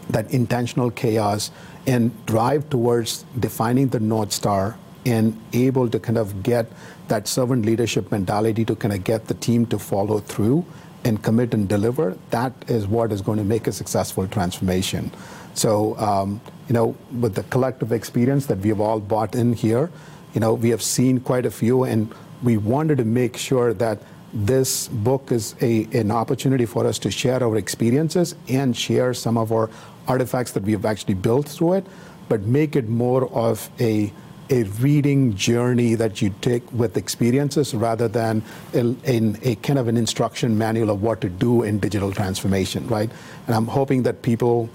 that 0.09 0.31
intentional 0.33 0.91
chaos 0.91 1.51
and 1.87 2.11
drive 2.25 2.71
towards 2.71 3.27
defining 3.39 3.89
the 3.89 4.01
North 4.01 4.33
Star 4.33 4.79
and 5.05 5.39
able 5.53 5.91
to 5.91 5.99
kind 5.99 6.17
of 6.17 6.43
get 6.43 6.67
that 7.09 7.29
servant 7.29 7.67
leadership 7.67 8.11
mentality 8.11 8.65
to 8.65 8.75
kind 8.75 8.95
of 8.95 9.05
get 9.05 9.27
the 9.27 9.35
team 9.35 9.67
to 9.67 9.79
follow 9.79 10.21
through 10.21 10.65
and 11.05 11.23
commit 11.23 11.55
and 11.55 11.69
deliver, 11.69 12.17
that 12.31 12.53
is 12.69 12.87
what 12.87 13.13
is 13.13 13.21
going 13.21 13.39
to 13.39 13.45
make 13.45 13.67
a 13.67 13.73
successful 13.73 14.27
transformation. 14.27 15.11
So, 15.55 15.97
um, 15.99 16.41
you 16.69 16.73
know, 16.73 16.97
with 17.21 17.35
the 17.35 17.43
collective 17.45 17.93
experience 17.93 18.47
that 18.47 18.59
we 18.59 18.71
have 18.71 18.81
all 18.81 19.01
bought 19.01 19.35
in 19.35 19.53
here, 19.53 19.91
you 20.35 20.41
know, 20.41 20.55
we 20.55 20.71
have 20.71 20.83
seen 20.83 21.21
quite 21.21 21.47
a 21.47 21.51
few, 21.51 21.85
and 21.85 22.13
we 22.43 22.57
wanted 22.57 22.99
to 22.99 23.05
make 23.05 23.37
sure 23.37 23.73
that 23.75 23.99
this 24.33 24.89
book 24.89 25.31
is 25.31 25.55
a, 25.61 25.85
an 25.93 26.11
opportunity 26.11 26.67
for 26.67 26.87
us 26.87 26.99
to 26.99 27.11
share 27.11 27.43
our 27.43 27.57
experiences 27.57 28.35
and 28.49 28.77
share 28.77 29.15
some 29.15 29.39
of 29.39 29.53
our 29.53 29.71
artifacts 30.09 30.53
that 30.53 30.65
we 30.65 30.73
have 30.73 30.85
actually 30.85 31.15
built 31.15 31.49
through 31.49 31.75
it, 31.75 31.87
but 32.29 32.43
make 32.43 32.75
it 32.75 32.89
more 32.89 33.33
of 33.33 33.71
a 33.79 34.13
a 34.51 34.65
reading 34.65 35.35
journey 35.35 35.95
that 35.95 36.21
you 36.21 36.35
take 36.41 36.71
with 36.73 36.97
experiences 36.97 37.75
rather 37.75 38.09
than 38.09 38.43
in 38.73 38.99
a, 39.07 39.51
a, 39.51 39.55
kind 39.57 39.79
of 39.79 39.89
an 39.89 39.97
instruction 39.97 40.59
manual 40.59 40.91
of 40.91 41.03
what 41.03 41.21
to 41.21 41.29
do 41.29 41.63
in 41.63 41.79
digital 41.79 42.13
transformation, 42.13 42.87
right? 42.89 43.11
And 43.47 43.57
I'm 43.57 43.67
hoping 43.67 44.03
that 44.03 44.23
people 44.23 44.69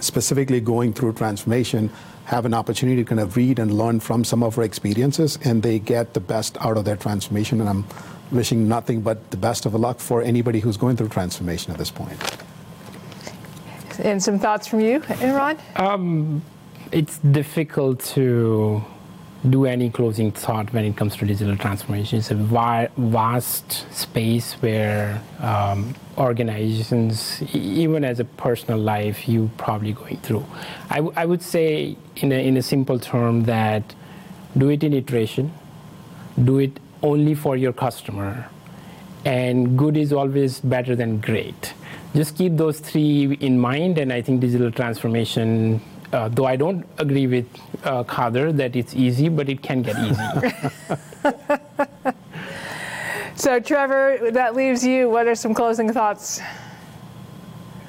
specifically 0.00 0.60
going 0.60 0.92
through 0.92 1.12
transformation 1.14 1.90
have 2.24 2.44
an 2.44 2.54
opportunity 2.54 3.02
to 3.02 3.08
kind 3.08 3.20
of 3.20 3.36
read 3.36 3.58
and 3.58 3.72
learn 3.72 4.00
from 4.00 4.22
some 4.22 4.42
of 4.42 4.58
our 4.58 4.64
experiences 4.64 5.38
and 5.44 5.62
they 5.62 5.78
get 5.78 6.14
the 6.14 6.20
best 6.20 6.56
out 6.60 6.76
of 6.76 6.84
their 6.84 6.96
transformation. 6.96 7.60
And 7.60 7.68
I'm 7.68 7.84
wishing 8.30 8.68
nothing 8.68 9.00
but 9.00 9.30
the 9.30 9.36
best 9.36 9.66
of 9.66 9.74
luck 9.74 9.98
for 9.98 10.22
anybody 10.22 10.60
who's 10.60 10.76
going 10.76 10.96
through 10.96 11.08
transformation 11.08 11.72
at 11.72 11.78
this 11.78 11.90
point. 11.90 12.18
And 13.98 14.22
some 14.22 14.38
thoughts 14.38 14.66
from 14.66 14.80
you, 14.80 15.00
Imran? 15.00 15.58
Um, 15.78 16.42
it's 16.92 17.18
difficult 17.18 18.00
to 18.00 18.82
do 19.48 19.66
any 19.66 19.88
closing 19.88 20.32
thought 20.32 20.72
when 20.72 20.84
it 20.84 20.96
comes 20.96 21.14
to 21.16 21.24
digital 21.24 21.56
transformation. 21.56 22.18
It's 22.18 22.30
a 22.30 22.34
vast 22.34 23.94
space 23.94 24.54
where 24.54 25.22
um, 25.38 25.94
organizations, 26.16 27.40
even 27.54 28.04
as 28.04 28.18
a 28.18 28.24
personal 28.24 28.80
life, 28.80 29.28
you 29.28 29.50
probably 29.56 29.92
going 29.92 30.16
through. 30.18 30.44
I, 30.90 30.98
I 31.16 31.24
would 31.24 31.42
say, 31.42 31.96
in 32.16 32.32
a, 32.32 32.46
in 32.46 32.56
a 32.56 32.62
simple 32.62 32.98
term, 32.98 33.44
that 33.44 33.94
do 34.56 34.70
it 34.70 34.82
in 34.82 34.92
iteration, 34.92 35.52
do 36.42 36.58
it 36.58 36.80
only 37.02 37.34
for 37.34 37.56
your 37.56 37.72
customer, 37.72 38.48
and 39.24 39.78
good 39.78 39.96
is 39.96 40.12
always 40.12 40.58
better 40.60 40.96
than 40.96 41.20
great. 41.20 41.74
Just 42.14 42.36
keep 42.36 42.56
those 42.56 42.80
three 42.80 43.36
in 43.40 43.58
mind, 43.60 43.98
and 43.98 44.12
I 44.12 44.22
think 44.22 44.40
digital 44.40 44.72
transformation 44.72 45.80
uh, 46.12 46.28
though 46.28 46.46
I 46.46 46.56
don't 46.56 46.86
agree 46.98 47.26
with 47.26 47.46
uh, 47.84 48.04
Kader 48.04 48.52
that 48.52 48.76
it's 48.76 48.94
easy, 48.94 49.28
but 49.28 49.48
it 49.48 49.62
can 49.62 49.82
get 49.82 49.96
easy. 49.98 50.22
so, 53.36 53.60
Trevor, 53.60 54.30
that 54.32 54.54
leaves 54.54 54.84
you. 54.84 55.10
What 55.10 55.26
are 55.26 55.34
some 55.34 55.54
closing 55.54 55.92
thoughts? 55.92 56.40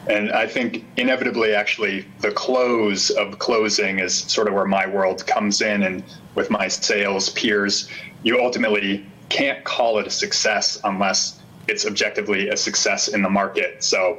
And 0.07 0.31
I 0.31 0.47
think 0.47 0.85
inevitably, 0.97 1.53
actually, 1.53 2.05
the 2.19 2.31
close 2.31 3.11
of 3.11 3.37
closing 3.37 3.99
is 3.99 4.15
sort 4.15 4.47
of 4.47 4.53
where 4.55 4.65
my 4.65 4.87
world 4.87 5.25
comes 5.27 5.61
in. 5.61 5.83
And 5.83 6.03
with 6.35 6.49
my 6.49 6.67
sales 6.67 7.29
peers, 7.29 7.89
you 8.23 8.41
ultimately 8.41 9.05
can't 9.29 9.63
call 9.63 9.99
it 9.99 10.07
a 10.07 10.09
success 10.09 10.79
unless 10.83 11.39
it's 11.67 11.85
objectively 11.85 12.49
a 12.49 12.57
success 12.57 13.09
in 13.09 13.21
the 13.21 13.29
market. 13.29 13.83
So, 13.83 14.17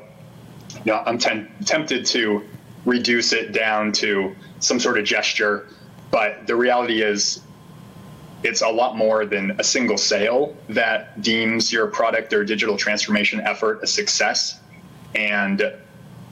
you 0.85 0.93
know, 0.93 1.03
I'm 1.05 1.19
ten- 1.19 1.51
tempted 1.65 2.07
to 2.07 2.45
reduce 2.85 3.33
it 3.33 3.53
down 3.53 3.93
to 3.93 4.35
some 4.59 4.81
sort 4.81 4.99
of 4.99 5.05
gesture. 5.05 5.69
But 6.11 6.47
the 6.47 6.57
reality 6.57 7.03
is, 7.03 7.43
it's 8.43 8.63
a 8.63 8.69
lot 8.69 8.97
more 8.97 9.27
than 9.27 9.51
a 9.61 9.65
single 9.65 9.99
sale 9.99 10.57
that 10.71 11.21
deems 11.21 11.73
your 11.73 11.87
product 11.87 12.33
or 12.33 12.43
digital 12.43 12.77
transformation 12.77 13.41
effort 13.43 13.81
a 13.83 13.87
success. 13.87 14.61
And 15.15 15.75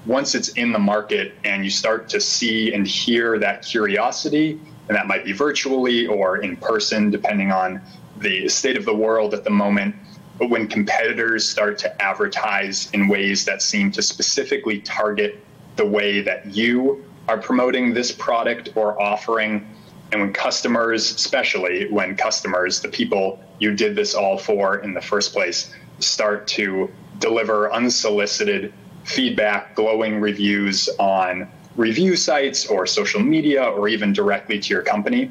once 0.06 0.34
it's 0.34 0.48
in 0.50 0.72
the 0.72 0.78
market 0.78 1.34
and 1.44 1.64
you 1.64 1.70
start 1.70 2.08
to 2.08 2.20
see 2.20 2.72
and 2.72 2.86
hear 2.86 3.38
that 3.38 3.62
curiosity, 3.62 4.58
and 4.88 4.96
that 4.96 5.06
might 5.06 5.24
be 5.24 5.32
virtually 5.32 6.06
or 6.06 6.38
in 6.38 6.56
person, 6.56 7.10
depending 7.10 7.52
on 7.52 7.82
the 8.16 8.48
state 8.48 8.78
of 8.78 8.86
the 8.86 8.94
world 8.94 9.34
at 9.34 9.44
the 9.44 9.50
moment. 9.50 9.94
But 10.38 10.48
when 10.48 10.66
competitors 10.66 11.46
start 11.46 11.78
to 11.78 12.02
advertise 12.02 12.90
in 12.92 13.08
ways 13.08 13.44
that 13.44 13.60
seem 13.60 13.90
to 13.92 14.02
specifically 14.02 14.80
target 14.80 15.44
the 15.78 15.86
way 15.86 16.20
that 16.20 16.44
you 16.54 17.02
are 17.28 17.38
promoting 17.38 17.94
this 17.94 18.12
product 18.12 18.70
or 18.74 19.00
offering. 19.00 19.66
And 20.12 20.20
when 20.20 20.32
customers, 20.32 21.10
especially 21.12 21.90
when 21.90 22.16
customers, 22.16 22.80
the 22.80 22.88
people 22.88 23.40
you 23.60 23.74
did 23.74 23.96
this 23.96 24.14
all 24.14 24.36
for 24.36 24.78
in 24.78 24.92
the 24.92 25.00
first 25.00 25.32
place, 25.32 25.74
start 26.00 26.46
to 26.48 26.90
deliver 27.18 27.72
unsolicited 27.72 28.74
feedback, 29.04 29.74
glowing 29.74 30.20
reviews 30.20 30.88
on 30.98 31.48
review 31.76 32.16
sites 32.16 32.66
or 32.66 32.86
social 32.86 33.20
media 33.20 33.62
or 33.62 33.88
even 33.88 34.12
directly 34.12 34.58
to 34.58 34.68
your 34.74 34.82
company, 34.82 35.30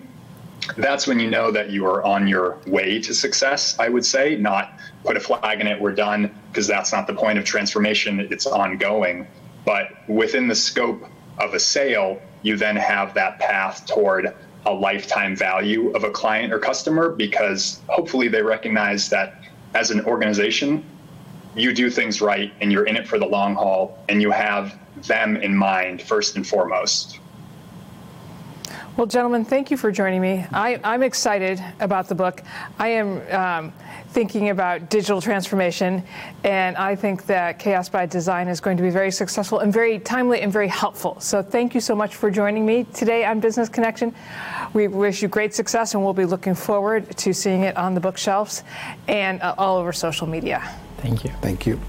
that's 0.77 1.07
when 1.07 1.19
you 1.19 1.29
know 1.29 1.51
that 1.51 1.69
you 1.69 1.85
are 1.85 2.03
on 2.03 2.27
your 2.27 2.57
way 2.67 2.99
to 3.01 3.13
success, 3.13 3.77
I 3.79 3.89
would 3.89 4.05
say, 4.05 4.35
not 4.35 4.79
put 5.03 5.17
a 5.17 5.19
flag 5.19 5.61
in 5.61 5.67
it, 5.67 5.79
we're 5.79 5.93
done, 5.93 6.33
because 6.49 6.67
that's 6.67 6.91
not 6.91 7.07
the 7.07 7.13
point 7.13 7.37
of 7.37 7.45
transformation, 7.45 8.19
it's 8.31 8.45
ongoing. 8.45 9.27
But 9.67 10.07
within 10.07 10.47
the 10.47 10.55
scope 10.55 11.03
of 11.39 11.53
a 11.53 11.59
sale, 11.59 12.21
you 12.41 12.55
then 12.55 12.77
have 12.77 13.13
that 13.15 13.37
path 13.37 13.85
toward 13.85 14.33
a 14.65 14.71
lifetime 14.71 15.35
value 15.35 15.89
of 15.89 16.05
a 16.05 16.09
client 16.09 16.53
or 16.53 16.59
customer 16.59 17.09
because 17.09 17.81
hopefully 17.89 18.29
they 18.29 18.41
recognize 18.41 19.09
that 19.09 19.41
as 19.73 19.91
an 19.91 20.05
organization, 20.05 20.85
you 21.53 21.73
do 21.73 21.89
things 21.89 22.21
right 22.21 22.53
and 22.61 22.71
you're 22.71 22.85
in 22.85 22.95
it 22.95 23.09
for 23.09 23.19
the 23.19 23.25
long 23.25 23.55
haul 23.55 24.01
and 24.07 24.21
you 24.21 24.31
have 24.31 24.79
them 25.05 25.35
in 25.35 25.53
mind 25.53 26.01
first 26.01 26.37
and 26.37 26.47
foremost. 26.47 27.19
Well, 28.97 29.05
gentlemen, 29.05 29.45
thank 29.45 29.69
you 29.69 29.77
for 29.77 29.91
joining 29.91 30.21
me. 30.21 30.43
I, 30.51 30.79
am 30.83 31.03
excited 31.03 31.63
about 31.79 32.07
the 32.07 32.15
book. 32.15 32.41
I 32.79 32.87
am 32.87 33.21
um, 33.31 33.73
thinking 34.07 34.49
about 34.49 34.89
digital 34.89 35.21
transformation, 35.21 36.01
and 36.43 36.75
I 36.77 36.95
think 36.95 37.27
that 37.27 37.59
Chaos 37.59 37.89
by 37.89 38.07
Design 38.07 38.47
is 38.47 38.59
going 38.59 38.75
to 38.75 38.81
be 38.81 38.89
very 38.89 39.11
successful 39.11 39.59
and 39.59 39.71
very 39.71 39.99
timely 39.99 40.41
and 40.41 40.51
very 40.51 40.67
helpful. 40.67 41.19
So, 41.19 41.43
thank 41.43 41.75
you 41.75 41.79
so 41.79 41.95
much 41.95 42.15
for 42.15 42.31
joining 42.31 42.65
me 42.65 42.85
today 42.85 43.23
on 43.23 43.39
Business 43.39 43.69
Connection. 43.69 44.15
We 44.73 44.87
wish 44.87 45.21
you 45.21 45.27
great 45.27 45.53
success, 45.53 45.93
and 45.93 46.03
we'll 46.03 46.13
be 46.15 46.25
looking 46.25 46.55
forward 46.55 47.15
to 47.17 47.33
seeing 47.33 47.61
it 47.61 47.77
on 47.77 47.93
the 47.93 48.01
bookshelves 48.01 48.63
and 49.07 49.39
uh, 49.43 49.53
all 49.59 49.77
over 49.77 49.93
social 49.93 50.25
media. 50.25 50.75
Thank 50.97 51.23
you. 51.23 51.29
Thank 51.39 51.67
you. 51.67 51.79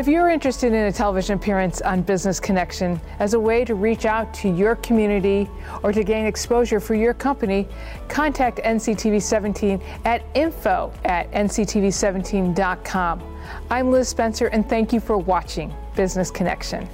If 0.00 0.08
you're 0.08 0.30
interested 0.30 0.68
in 0.68 0.86
a 0.86 0.92
television 0.92 1.36
appearance 1.36 1.82
on 1.82 2.00
Business 2.00 2.40
Connection 2.40 2.98
as 3.18 3.34
a 3.34 3.38
way 3.38 3.66
to 3.66 3.74
reach 3.74 4.06
out 4.06 4.32
to 4.32 4.48
your 4.48 4.76
community 4.76 5.46
or 5.82 5.92
to 5.92 6.02
gain 6.02 6.24
exposure 6.24 6.80
for 6.80 6.94
your 6.94 7.12
company, 7.12 7.68
contact 8.08 8.60
NCTV 8.64 9.20
17 9.20 9.78
at 10.06 10.24
info 10.32 10.90
at 11.04 11.30
nctv17.com. 11.32 13.22
I'm 13.70 13.90
Liz 13.90 14.08
Spencer, 14.08 14.46
and 14.46 14.66
thank 14.66 14.94
you 14.94 15.00
for 15.00 15.18
watching 15.18 15.70
Business 15.94 16.30
Connection. 16.30 16.88